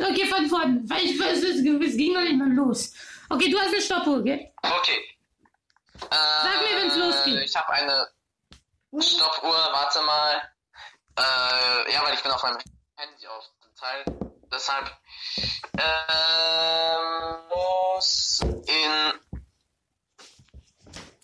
[0.10, 0.82] okay, von vorne.
[0.86, 1.64] Weil ich weiß, es, es
[1.98, 2.92] ging noch nicht mal los.
[3.30, 4.52] Okay, du hast eine Stoppuhr, gell?
[4.62, 5.18] Okay.
[6.02, 7.44] Äh, Sag mir, wenn's losgeht.
[7.44, 8.08] Ich habe eine
[9.00, 10.42] Stoppuhr, warte mal.
[11.18, 12.58] Äh, ja, weil ich bin auf meinem
[12.98, 13.44] Handy auf
[13.80, 14.04] Teil.
[14.52, 14.92] Deshalb.
[15.78, 19.20] Ähm, los in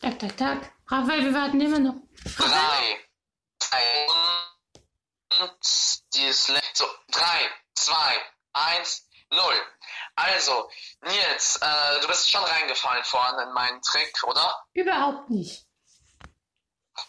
[0.01, 0.71] Tak, tak, tak.
[0.87, 1.95] Raphael, wir warten immer noch.
[2.37, 2.99] drei,
[3.59, 4.07] zwei
[5.39, 5.57] und
[6.13, 8.21] die so drei, zwei,
[8.53, 9.61] eins, null.
[10.15, 10.69] Also,
[11.01, 14.63] Nils, äh, du bist schon reingefallen vorhin in meinen Trick, oder?
[14.73, 15.65] Überhaupt nicht.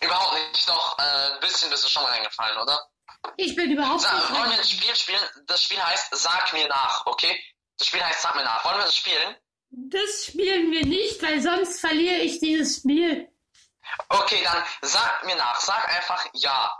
[0.01, 2.89] Überhaupt nicht, doch, äh, ein bisschen bist du schon reingefallen, oder?
[3.37, 4.31] Ich bin überhaupt nicht.
[4.33, 5.21] wollen wir ein Spiel spielen?
[5.47, 7.39] Das Spiel heißt Sag mir nach, okay?
[7.79, 8.65] Das Spiel heißt Sag mir nach.
[8.65, 9.37] Wollen wir das spielen?
[9.71, 13.29] Das spielen wir nicht, weil sonst verliere ich dieses Spiel.
[14.09, 15.59] Okay, dann sag mir nach.
[15.61, 16.71] Sag einfach ja.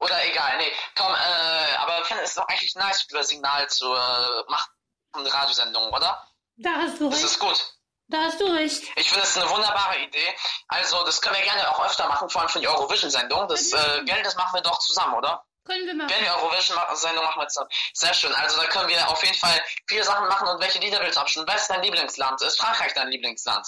[0.00, 0.72] Oder egal, nee.
[0.96, 4.72] Komm, äh, aber ich finde es doch eigentlich nice, über Signal zu äh, machen.
[5.12, 6.26] Eine Radiosendung, oder?
[6.56, 7.24] Da hast du Das recht.
[7.32, 7.74] ist gut.
[8.08, 8.82] Da hast du recht.
[8.96, 10.34] Ich finde es eine wunderbare Idee.
[10.68, 13.46] Also, das können wir gerne auch öfter machen, vor allem für die Eurovision-Sendung.
[13.48, 15.44] Das äh, Geld, das machen wir doch zusammen, oder?
[15.64, 16.08] Können wir machen.
[16.08, 17.70] Gerne die Eurovision-Sendung machen wir zusammen.
[17.94, 18.34] Sehr schön.
[18.34, 21.20] Also, da können wir auf jeden Fall viele Sachen machen und welche Lieder willst du
[21.20, 21.46] abstimmen?
[21.46, 22.42] Was ist dein Lieblingsland?
[22.42, 23.66] Ist Frankreich dein Lieblingsland?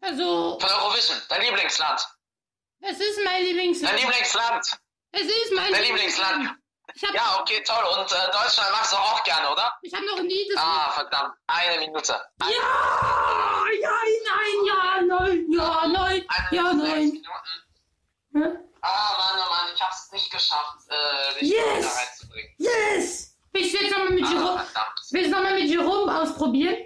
[0.00, 2.00] Also, Von Eurovision, dein Lieblingsland.
[2.80, 3.92] es ist mein Lieblingsland.
[3.92, 4.64] Dein Lieblingsland.
[5.10, 6.48] Es ist mein Dein Lieblingsland.
[6.48, 7.84] Habe Ja, okay, toll.
[7.98, 9.76] Und äh, Deutschland magst du auch gerne, oder?
[9.82, 10.62] ich hab noch nie das.
[10.62, 11.34] Ah, verdammt.
[11.48, 12.14] Eine Minute.
[12.38, 13.90] Eine Ja, ja,
[14.24, 17.08] nein, ja, nein, ja, nein, eine ja, nein.
[17.08, 17.24] Minuten.
[18.34, 18.67] Hä?
[18.82, 21.84] Ah, Mann, oh Mann, ich hab's nicht geschafft, äh, dich Yes!
[21.86, 22.54] da reinzubringen.
[22.58, 23.34] Yes!
[23.52, 24.64] Willst du jetzt nochmal mit Ah, Jerome,
[25.10, 26.76] willst du noch mal mit Jerome ausprobieren?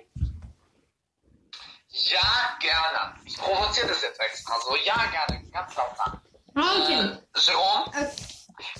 [1.88, 3.14] Ja, gerne.
[3.24, 4.74] Ich provoziere das jetzt extra so.
[4.76, 5.44] Ja, gerne.
[5.50, 6.20] Ganz laut sagen.
[6.56, 7.00] Okay.
[7.00, 8.08] Äh, Jerome, Äh,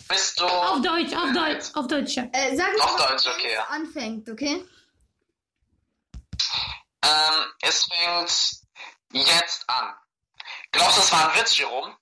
[0.08, 0.44] bist du...
[0.46, 3.64] Auf Deutsch, auf Deutsch, auf Deutsch, äh, sag mir, Auf Deutsch, okay, ja.
[3.64, 4.64] anfängt, okay?
[7.04, 8.62] Ähm, es fängt
[9.26, 9.94] jetzt an.
[10.70, 11.96] Glaubst du, das war ein Witz, Jerome?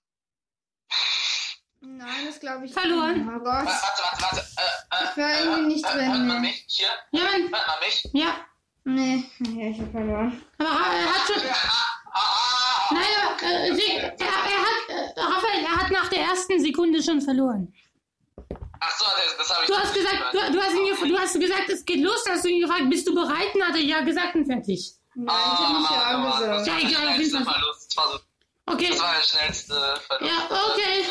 [1.83, 3.27] Nein, das glaube ich Verloren.
[3.29, 3.47] Oh Äh, Gott.
[3.67, 4.47] warte, warte, warte.
[4.57, 6.41] Äh, äh, Ich war äh, irgendwie nicht äh, drin, Hört man ne.
[6.41, 6.65] mich?
[6.69, 6.89] Hier?
[7.13, 7.43] Ja, Mann.
[7.43, 8.09] Hört man mich?
[8.13, 8.35] Ja.
[8.85, 10.43] Nee, nee, ich habe verloren.
[10.59, 11.43] Aber er hat schon.
[12.13, 16.59] Ah, Nein, aber, äh, Sie- er, er hat, äh, Raphael, er hat nach der ersten
[16.61, 17.73] Sekunde schon verloren.
[18.83, 21.19] Ach so, das, das habe ich Du hast nicht gesagt, du, du hast ihn, du
[21.19, 23.49] hast gesagt, es geht los, hast du ihn gefragt, bist du bereit?
[23.55, 24.93] Dann hat er ja gesagt und fertig.
[25.15, 26.67] Nein, ich habe nicht ja gesagt.
[26.67, 27.55] Ja, egal, auf jeden Fall.
[27.55, 27.97] Verlust.
[28.73, 30.33] Okay, das war der schnellste Verlust.
[30.33, 31.05] Ja, okay.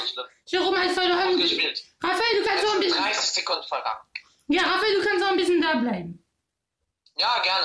[0.46, 1.38] Jerome hat verloren.
[1.38, 1.84] Gespielt.
[2.02, 3.04] Raphael, du kannst auch ein bisschen.
[3.04, 4.00] 30 Sekunden vergangen.
[4.48, 5.62] Ja, Raphael, du kannst auch ein bisschen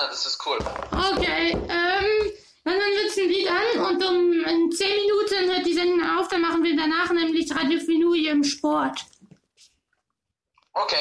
[0.07, 0.57] das ist cool.
[0.91, 2.31] Okay, ähm,
[2.65, 6.27] dann hören wir ein Lied an und um in 10 Minuten hört die Sendung auf,
[6.27, 8.99] dann machen wir danach nämlich Radio Finouille im Sport.
[10.73, 10.95] Okay.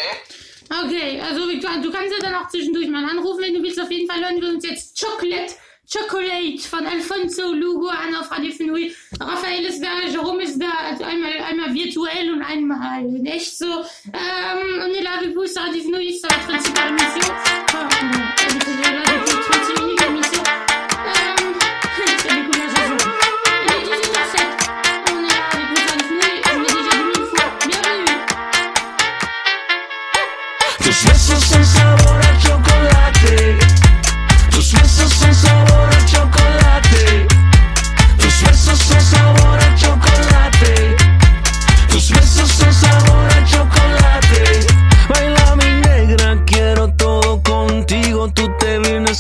[0.71, 3.81] Okay, also du kannst ja dann auch zwischendurch mal anrufen, wenn du willst.
[3.81, 5.55] Auf jeden Fall hören wir uns jetzt Chocolate,
[5.87, 8.95] Chocolate von Alfonso Lugo an auf Radio Finouille.
[9.21, 13.67] Raphael ist da, Jerome ist da, also einmal, einmal virtuell und einmal in echt so.
[13.67, 16.35] Ähm, on est là avec vous sur Radio Finouille, c'est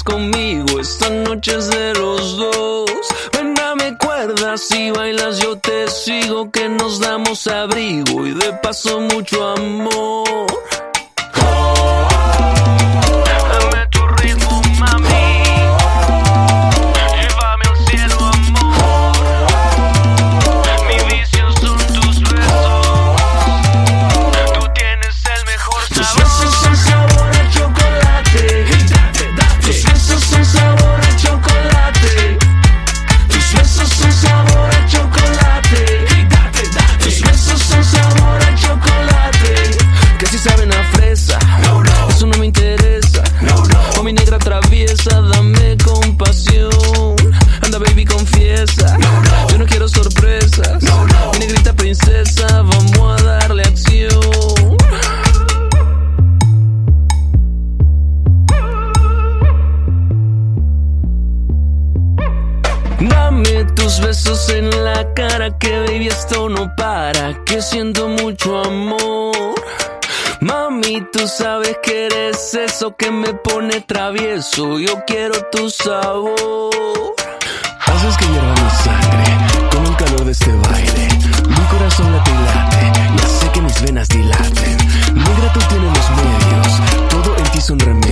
[0.04, 0.78] conmigo.
[0.80, 2.90] Esta noche de los dos.
[3.32, 6.50] Ven, dame cuerdas si bailas yo te sigo.
[6.50, 10.53] Que nos damos abrigo y de paso mucho amor.
[74.54, 77.14] Travieso, yo quiero tu sabor.
[77.86, 81.08] Haces que hierva mi sangre con el calor de este baile.
[81.48, 84.76] Mi corazón late y late, ya sé que mis venas dilaten.
[85.14, 86.80] Negra, tú tienes los medios,
[87.10, 88.03] todo en ti son remedios.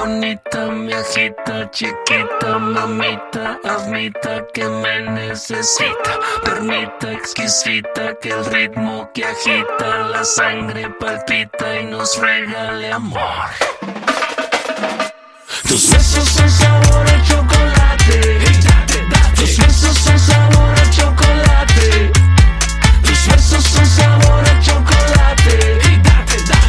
[0.00, 6.12] Bonita, me agita, chiquita, mamita, admita que me necesita.
[6.42, 13.50] Permita, exquisita, que el ritmo que agita la sangre palpita y nos regale amor.
[15.68, 18.38] Tus besos son sabor a chocolate.
[19.36, 22.12] Tus besos son sabor a chocolate.
[23.04, 25.56] Tus besos son sabor a chocolate.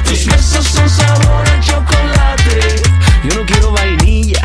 [0.06, 3.11] Tus besos son sabor a chocolate.
[3.24, 4.42] Yo no quiero vainilla.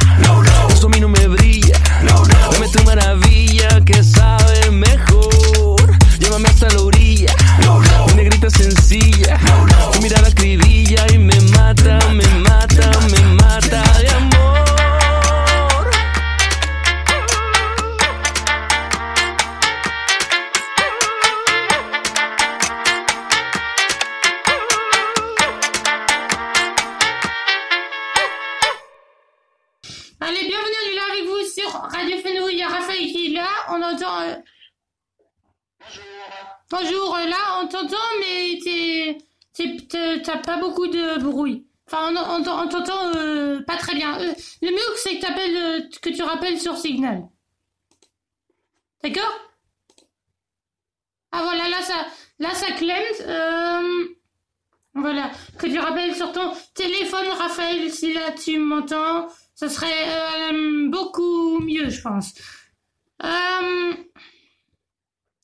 [0.68, 1.78] Eso a mí no me brilla.
[2.52, 5.15] Dame tu maravilla que sabe mejor.
[46.00, 47.28] Que tu rappelles sur Signal.
[49.02, 49.40] D'accord?
[51.32, 52.06] Ah voilà, là ça,
[52.38, 53.20] là ça clemte.
[53.20, 54.04] Euh,
[54.94, 60.88] voilà, que tu rappelles sur ton téléphone, Raphaël, si là tu m'entends, ça serait euh,
[60.88, 62.32] beaucoup mieux, je pense.
[63.22, 63.92] Euh,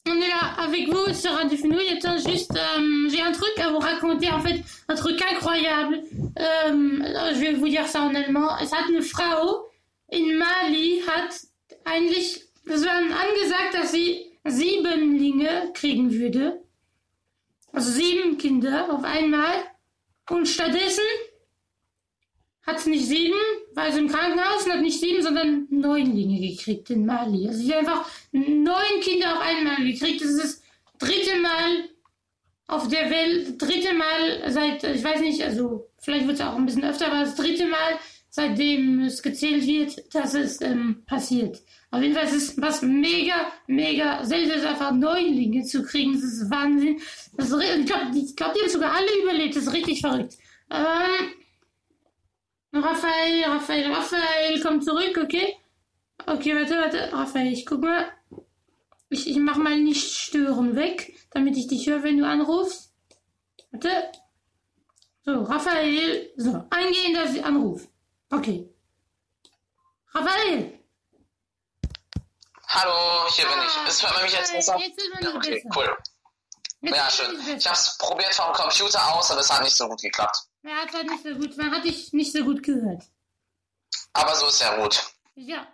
[0.06, 1.90] on est là avec vous sur Radio Fenouille.
[1.90, 6.02] Attends, juste, euh, j'ai un truc à vous raconter, en fait, un truc incroyable.
[6.36, 8.58] Je vais vous dire ça en allemand.
[8.58, 9.71] Es hat eine Frau
[10.12, 11.40] in Mali hat
[11.84, 16.62] eigentlich, es war angesagt, dass sie Siebenlinge kriegen würde.
[17.72, 19.54] Also sieben Kinder auf einmal.
[20.28, 21.04] Und stattdessen
[22.62, 23.38] hat sie nicht sieben,
[23.74, 27.48] war sie im Krankenhaus und hat nicht sieben, sondern Neunlinge gekriegt in Mali.
[27.48, 30.20] Also sie hat einfach neun Kinder auf einmal gekriegt.
[30.20, 30.62] Das ist das
[30.98, 31.88] dritte Mal
[32.66, 36.66] auf der Welt, dritte Mal seit, ich weiß nicht, also vielleicht wird es auch ein
[36.66, 37.98] bisschen öfter, aber das dritte Mal
[38.34, 41.60] seitdem es gezählt wird, dass es ähm, passiert.
[41.90, 46.14] Auf jeden Fall ist es was mega, mega seltenes, einfach Neulinge zu kriegen.
[46.14, 46.98] Das ist Wahnsinn.
[47.36, 49.54] Das ist, ich glaube, glaub, die haben sogar alle überlebt.
[49.54, 50.38] Das ist richtig verrückt.
[50.70, 51.32] Ähm,
[52.72, 55.54] Raphael, Raphael, Raphael, komm zurück, okay?
[56.24, 57.12] Okay, warte, warte.
[57.12, 58.06] Raphael, ich guck mal.
[59.10, 62.94] Ich, ich mach mal nicht stören weg, damit ich dich höre, wenn du anrufst.
[63.72, 63.90] Warte.
[65.26, 66.30] So, Raphael.
[66.36, 67.91] So, eingehender Anruf.
[68.32, 68.66] Okay.
[70.14, 70.78] Raphael.
[72.66, 73.88] Hallo, hier bin ich.
[73.88, 74.78] Ist hört man mich jetzt besser?
[74.78, 75.76] Jetzt ist man Ja, okay, besser.
[75.76, 75.98] cool.
[76.80, 77.56] Jetzt Ja, schön.
[77.58, 80.38] Ich hab's probiert vom Computer aus, aber es hat nicht so gut geklappt.
[80.62, 81.56] Ja, hat halt nicht so gut.
[81.58, 83.02] Man hat dich nicht so gut gehört.
[84.14, 85.02] Aber so ist ja gut.
[85.34, 85.66] Ja.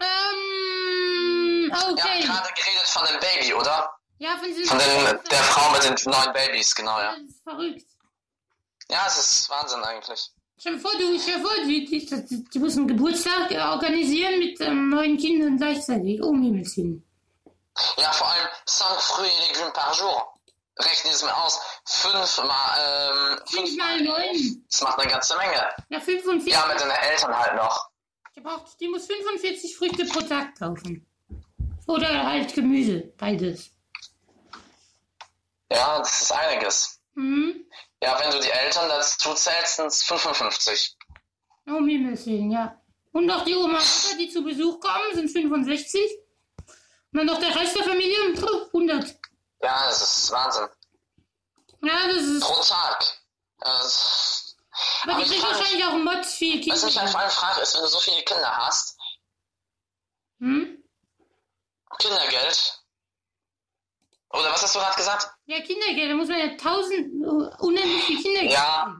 [0.00, 2.02] Ähm, okay.
[2.02, 3.90] habt gerade geredet von dem Baby, oder?
[4.18, 7.12] Ja, von Von den, der Frau mit den neun Babys, genau, ja.
[7.12, 7.84] Das ist verrückt.
[8.88, 10.32] Ja, es ist Wahnsinn eigentlich.
[10.58, 14.60] Stell dir vor, du, stell dir vor, die, die, die, müssen einen Geburtstag organisieren mit
[14.60, 16.22] ähm, neun Kindern gleichzeitig.
[16.22, 17.04] Um Himmels Willen.
[17.98, 20.32] Ja, vor allem 5 fruits et légumes par jour.
[20.78, 21.60] Rechne es mir aus.
[21.84, 24.64] Fünf mal, ähm, Fünf mal neun.
[24.70, 25.68] das macht eine ganze Menge.
[25.88, 26.52] Ja, 45.
[26.52, 27.90] Ja, mit den Eltern halt noch.
[28.34, 31.06] Die, braucht, die muss 45 Früchte pro Tag kaufen.
[31.86, 33.70] Oder halt Gemüse, beides.
[35.70, 37.00] Ja, das ist einiges.
[37.16, 37.66] Mhm.
[38.02, 40.96] Ja, wenn du die Eltern dazu zählst, sind es 55.
[41.66, 42.80] Um Himmels Willen, ja.
[43.12, 46.00] Und noch die Oma und Opa, die zu Besuch kommen, sind 65.
[47.12, 49.08] Und dann noch der Rest der Familie, puh, 100.
[49.62, 50.68] Ja, das ist Wahnsinn.
[51.82, 52.42] Ja, das ist...
[52.42, 53.04] Pro Tag.
[53.60, 54.56] Das,
[55.04, 57.10] Aber die ich kriegen wahrscheinlich auch Mods viel was mich Kinder.
[57.10, 58.96] vor allem frage, ist, wenn du so viele Kinder hast,
[60.38, 60.84] Hm?
[61.98, 62.75] Kindergeld.
[64.38, 65.28] Oder was hast du gerade gesagt?
[65.46, 68.96] Ja, Kindergeld, da muss man ja tausend, uh, unendlich viel Kindergeld Ja.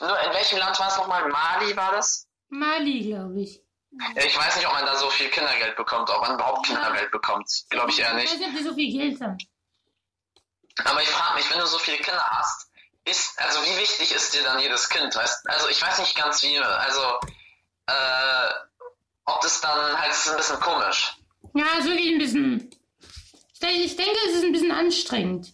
[0.00, 1.28] Nur in welchem Land war es nochmal?
[1.28, 2.26] Mali war das?
[2.48, 3.62] Mali, glaube ich.
[4.16, 7.10] Ja, ich weiß nicht, ob man da so viel Kindergeld bekommt, ob man überhaupt Kindergeld
[7.10, 7.48] bekommt.
[7.70, 8.32] Glaube ich eher Ich nicht.
[8.32, 9.38] weiß nicht, ob die so viel Geld haben.
[10.84, 12.70] Aber ich frage mich, wenn du so viele Kinder hast,
[13.04, 16.42] ist, also wie wichtig ist dir dann jedes Kind, weißt Also ich weiß nicht ganz
[16.42, 17.02] wie, also,
[17.86, 18.48] äh,
[19.24, 21.16] ob das dann halt, ist ein bisschen komisch.
[21.54, 22.70] Ja, ist wirklich ein bisschen...
[23.60, 25.52] Ich denke, es ist ein bisschen anstrengend.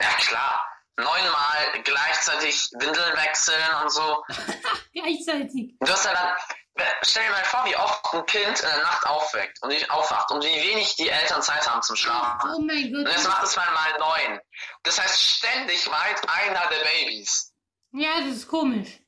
[0.00, 0.64] Ja, klar.
[0.96, 4.24] Neunmal gleichzeitig Windeln wechseln und so.
[4.92, 5.74] Gleichzeitig.
[5.78, 9.06] Du hast ja dann, stell dir mal vor, wie oft ein Kind in der Nacht
[9.06, 12.50] aufweckt und nicht aufwacht und wie wenig die Eltern Zeit haben zum Schlafen.
[12.52, 13.14] Oh mein Und Gott.
[13.14, 14.40] jetzt macht es mal mal neun.
[14.82, 17.52] Das heißt, ständig weit einer der Babys.
[17.92, 18.98] Ja, das ist komisch.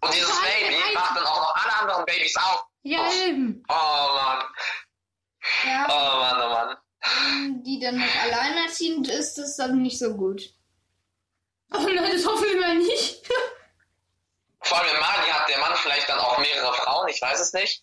[0.00, 2.64] Und dieses Baby macht dann auch noch alle anderen Babys auf.
[2.82, 3.62] Ja, eben.
[3.68, 4.42] Oh Mann.
[5.66, 6.76] Ja, Oh Mann, oh Mann.
[7.40, 10.42] wenn die dann noch alleinerziehend ist, ist das nicht so gut.
[11.74, 13.26] Oh nein, das hoffen wir mal nicht.
[14.60, 17.52] Vor allem in Mali hat der Mann vielleicht dann auch mehrere Frauen, ich weiß es
[17.52, 17.82] nicht.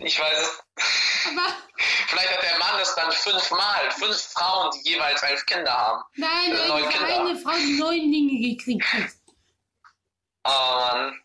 [0.00, 0.62] ich weiß es.
[1.28, 1.48] Aber
[2.08, 3.90] Vielleicht hat der Mann es dann fünfmal.
[3.92, 6.02] Fünf Frauen, die jeweils elf Kinder haben.
[6.14, 7.20] nein, Äh, neun nein, Kinder.
[7.20, 9.10] eine Frau, die neun Dinge gekriegt hat.
[10.44, 11.20] Oh Mann.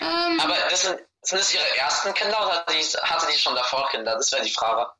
[0.00, 2.64] Ähm, Aber das sind, sind das ihre ersten Kinder oder
[3.02, 4.14] hatte die schon davor Kinder?
[4.14, 4.90] Das wäre die Frage.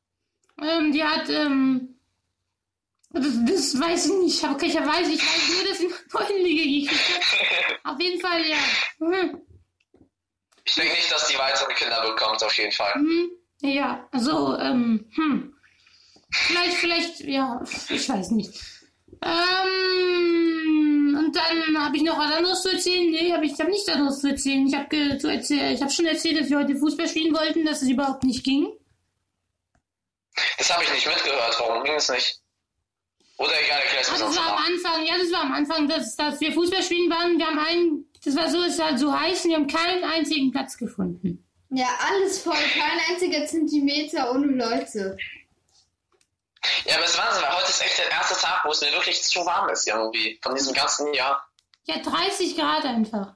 [0.61, 1.97] ähm, die hat, ähm,
[3.11, 4.45] das, das weiß ich nicht.
[4.45, 7.85] Aber ich weiß, ich weiß nur, dass sie neun Dinge gekriegt hat.
[7.95, 8.57] Auf jeden Fall, ja.
[8.99, 9.43] Mhm.
[10.65, 12.93] Ich denke nicht, dass die weitere Kinder bekommt, auf jeden Fall.
[12.99, 13.31] Mhm.
[13.61, 15.55] Ja, also, ähm, hm.
[16.29, 18.53] Vielleicht, vielleicht, ja, ich weiß nicht.
[19.23, 20.26] Ähm,
[21.37, 23.11] dann habe ich noch was anderes zu erzählen.
[23.11, 24.67] Nee, hab ich, ich habe nichts anderes zu erzählen.
[24.67, 27.83] Ich habe zu erzählen, ich habe schon erzählt, dass wir heute Fußball spielen wollten, dass
[27.83, 28.69] es überhaupt nicht ging.
[30.59, 31.57] Das habe ich nicht mitgehört.
[31.59, 32.41] Warum ging es nicht?
[33.39, 34.65] Oder egal, erklär es mir Also das war am.
[34.65, 37.39] Anfang, ja, das war am Anfang, dass, dass wir Fußball spielen waren.
[37.39, 40.51] Wir haben einen, das war so, es war so heiß und wir haben keinen einzigen
[40.51, 41.45] Platz gefunden.
[41.71, 45.17] Ja, alles voll, kein einziger Zentimeter ohne Leute.
[46.85, 48.93] Ja, aber es ist Wahnsinn, weil heute ist echt der erste Tag, wo es mir
[48.93, 50.39] wirklich zu warm ist irgendwie.
[50.43, 51.47] Von diesem ganzen Jahr.
[51.85, 53.35] Ja, 30 Grad einfach.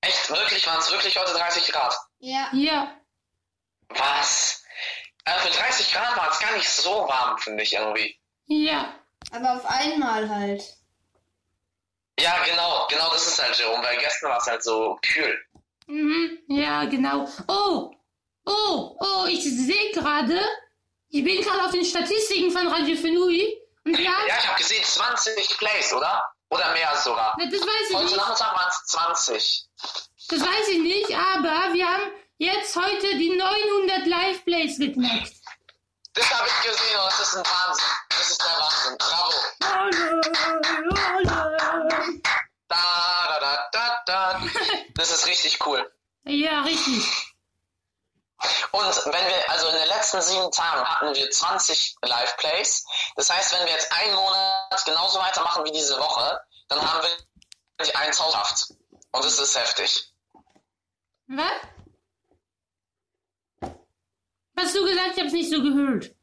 [0.00, 1.96] Echt, wirklich, waren es wirklich heute 30 Grad?
[2.18, 2.48] Ja.
[2.52, 2.92] Ja.
[3.88, 4.62] Was?
[5.24, 8.18] Also für 30 Grad war es gar nicht so warm, finde ich irgendwie.
[8.46, 8.94] Ja.
[9.32, 10.62] Aber auf einmal halt.
[12.18, 15.38] Ja, genau, genau das ist halt Jerome, weil gestern war es halt so kühl.
[15.86, 17.28] Mhm, ja, genau.
[17.48, 17.92] Oh,
[18.46, 20.40] oh, oh, ich sehe gerade,
[21.10, 24.58] ich bin gerade auf den Statistiken von Radio Fenui und wir haben, Ja, ich habe
[24.58, 26.22] gesehen 20 Plays, oder?
[26.48, 27.34] Oder mehr sogar.
[27.38, 28.16] Na, das weiß ich Heute nicht.
[28.16, 29.64] Nachmittag waren es 20.
[30.28, 35.32] das weiß ich nicht, aber wir haben jetzt heute die 900 Live-Plays geknackt.
[36.14, 37.84] Das habe ich gesehen und das ist ein Wahnsinn.
[38.08, 38.96] Das ist der Wahnsinn.
[38.98, 39.32] Bravo.
[42.68, 44.86] Da gehört.
[44.94, 45.90] Das ist richtig cool.
[46.24, 47.04] Ja, richtig.
[48.72, 52.84] Und wenn wir, also in den letzten sieben Tagen hatten wir 20 Live-Plays.
[53.16, 57.86] Das heißt, wenn wir jetzt einen Monat genauso weitermachen wie diese Woche, dann haben wir
[57.86, 58.74] die 1000 geschafft.
[59.12, 60.12] Und das ist heftig.
[61.28, 61.52] Was?
[64.58, 65.16] Hast du gesagt?
[65.16, 66.14] Ich hab's nicht so gehört.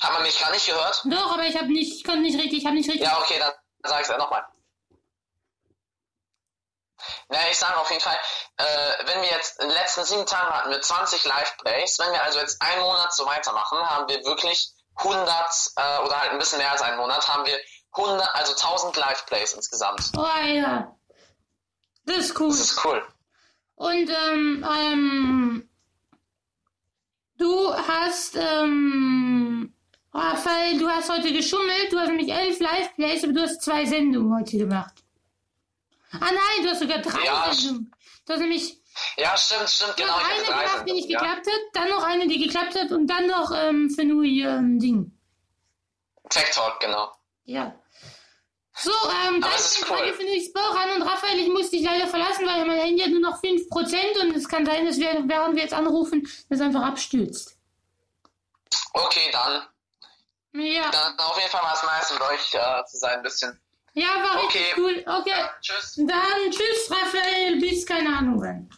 [0.00, 1.02] Haben wir mich gar nicht gehört?
[1.04, 3.06] Doch, aber ich hab nicht, ich konnte nicht richtig, ich hab nicht richtig.
[3.06, 3.52] Ja, okay, dann
[3.84, 4.44] sage ich es nochmal.
[7.30, 8.18] Ja, ich sage auf jeden Fall,
[8.56, 8.64] äh,
[9.06, 12.38] wenn wir jetzt in den letzten sieben Tagen hatten wir 20 Live-Plays, wenn wir also
[12.38, 15.26] jetzt einen Monat so weitermachen, haben wir wirklich 100
[15.76, 17.58] äh, oder halt ein bisschen mehr als einen Monat, haben wir
[17.92, 20.10] 100, also 1000 Live-Plays insgesamt.
[20.16, 20.94] Oh ja.
[22.06, 22.48] Das ist cool.
[22.48, 23.02] Das ist cool.
[23.76, 25.68] Und ähm, ähm,
[27.38, 29.74] du hast, ähm,
[30.12, 31.92] Raphael, du hast heute geschummelt.
[31.92, 35.03] Du hast nämlich elf Live-Plays, aber du hast zwei Sendungen heute gemacht.
[36.20, 37.94] Ah nein, du hast sogar drei Ja, Sendungen.
[38.26, 38.78] Du hast nämlich
[39.16, 40.18] Ja, stimmt, stimmt, genau.
[40.18, 41.18] Ich eine gemacht, die nicht Sendungen, ja.
[41.18, 44.78] geklappt hat, dann noch eine, die geklappt hat und dann noch ähm, für nur ähm,
[44.78, 45.18] Ding.
[46.30, 47.12] Tech Talk, genau.
[47.44, 47.74] Ja.
[48.76, 50.12] So, ähm, danke für cool.
[50.14, 53.20] finde ich Ran und Raphael, ich muss dich leider verlassen, weil mein Handy hat nur
[53.20, 57.56] noch 5% und es kann sein, dass wir, während wir jetzt anrufen, das einfach abstürzt.
[58.92, 59.66] Okay, dann.
[60.54, 60.90] Ja.
[60.90, 63.60] Dann auf jeden Fall war es nice, mit euch äh, zu sein, ein bisschen.
[63.94, 64.58] Ja, war Okay.
[64.58, 65.04] richtig cool.
[65.06, 65.44] Okay.
[65.60, 65.94] tschüss.
[65.96, 68.68] Dann tschüss, Raphael, bis keine Ahnung wann.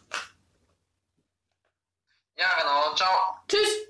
[2.38, 2.94] Ja, genau.
[2.94, 3.10] Ciao.
[3.48, 3.86] Tschüss.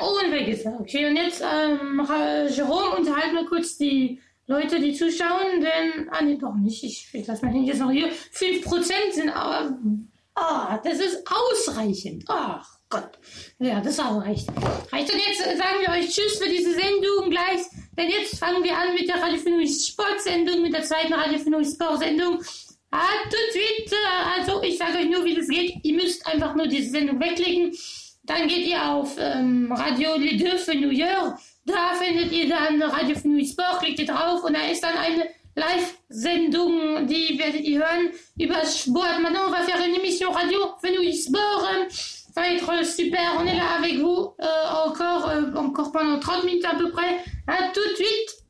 [0.00, 0.78] Oh, und weg ist er.
[0.78, 2.06] Okay, und jetzt, ähm,
[2.50, 6.84] Jerome, unterhalt mal kurz die Leute, die zuschauen, denn, ah, nee, doch nicht.
[6.84, 8.10] Ich, ich lasse mein Handy jetzt noch hier.
[8.12, 9.76] 5% sind aber,
[10.34, 12.24] ah, das ist ausreichend.
[12.28, 13.18] Ach Gott.
[13.58, 14.48] Ja, das auch reicht.
[14.92, 15.12] Reicht.
[15.12, 17.60] Und jetzt sagen wir euch Tschüss für diese Sendung gleich,
[17.98, 21.74] denn jetzt fangen wir an mit der Radio Fenouis Sportsendung, mit der zweiten Radio Fenouis
[21.74, 22.42] Sportsendung.
[22.90, 23.04] Ah,
[23.52, 23.92] suite.
[23.92, 25.74] äh, Also, ich sage euch nur, wie das geht.
[25.82, 27.76] Ihr müsst einfach nur diese Sendung wegklicken.
[28.22, 31.38] Dann geht ihr auf ähm, Radio Les Deux für New York.
[31.66, 35.26] Da findet ihr dann Radio Fenouis Sport, klickt ihr drauf und da ist dann eine
[35.54, 39.20] Live-Sendung, die werdet ihr hören über Sport.
[39.20, 42.17] Maintenant, on va faire une émission Radio Fenouis Sport.
[42.38, 43.36] Euh, Ça va être super.
[43.38, 47.18] On est là avec vous euh, encore, euh, encore pendant 30 minutes à peu près.
[47.46, 48.47] À tout de suite.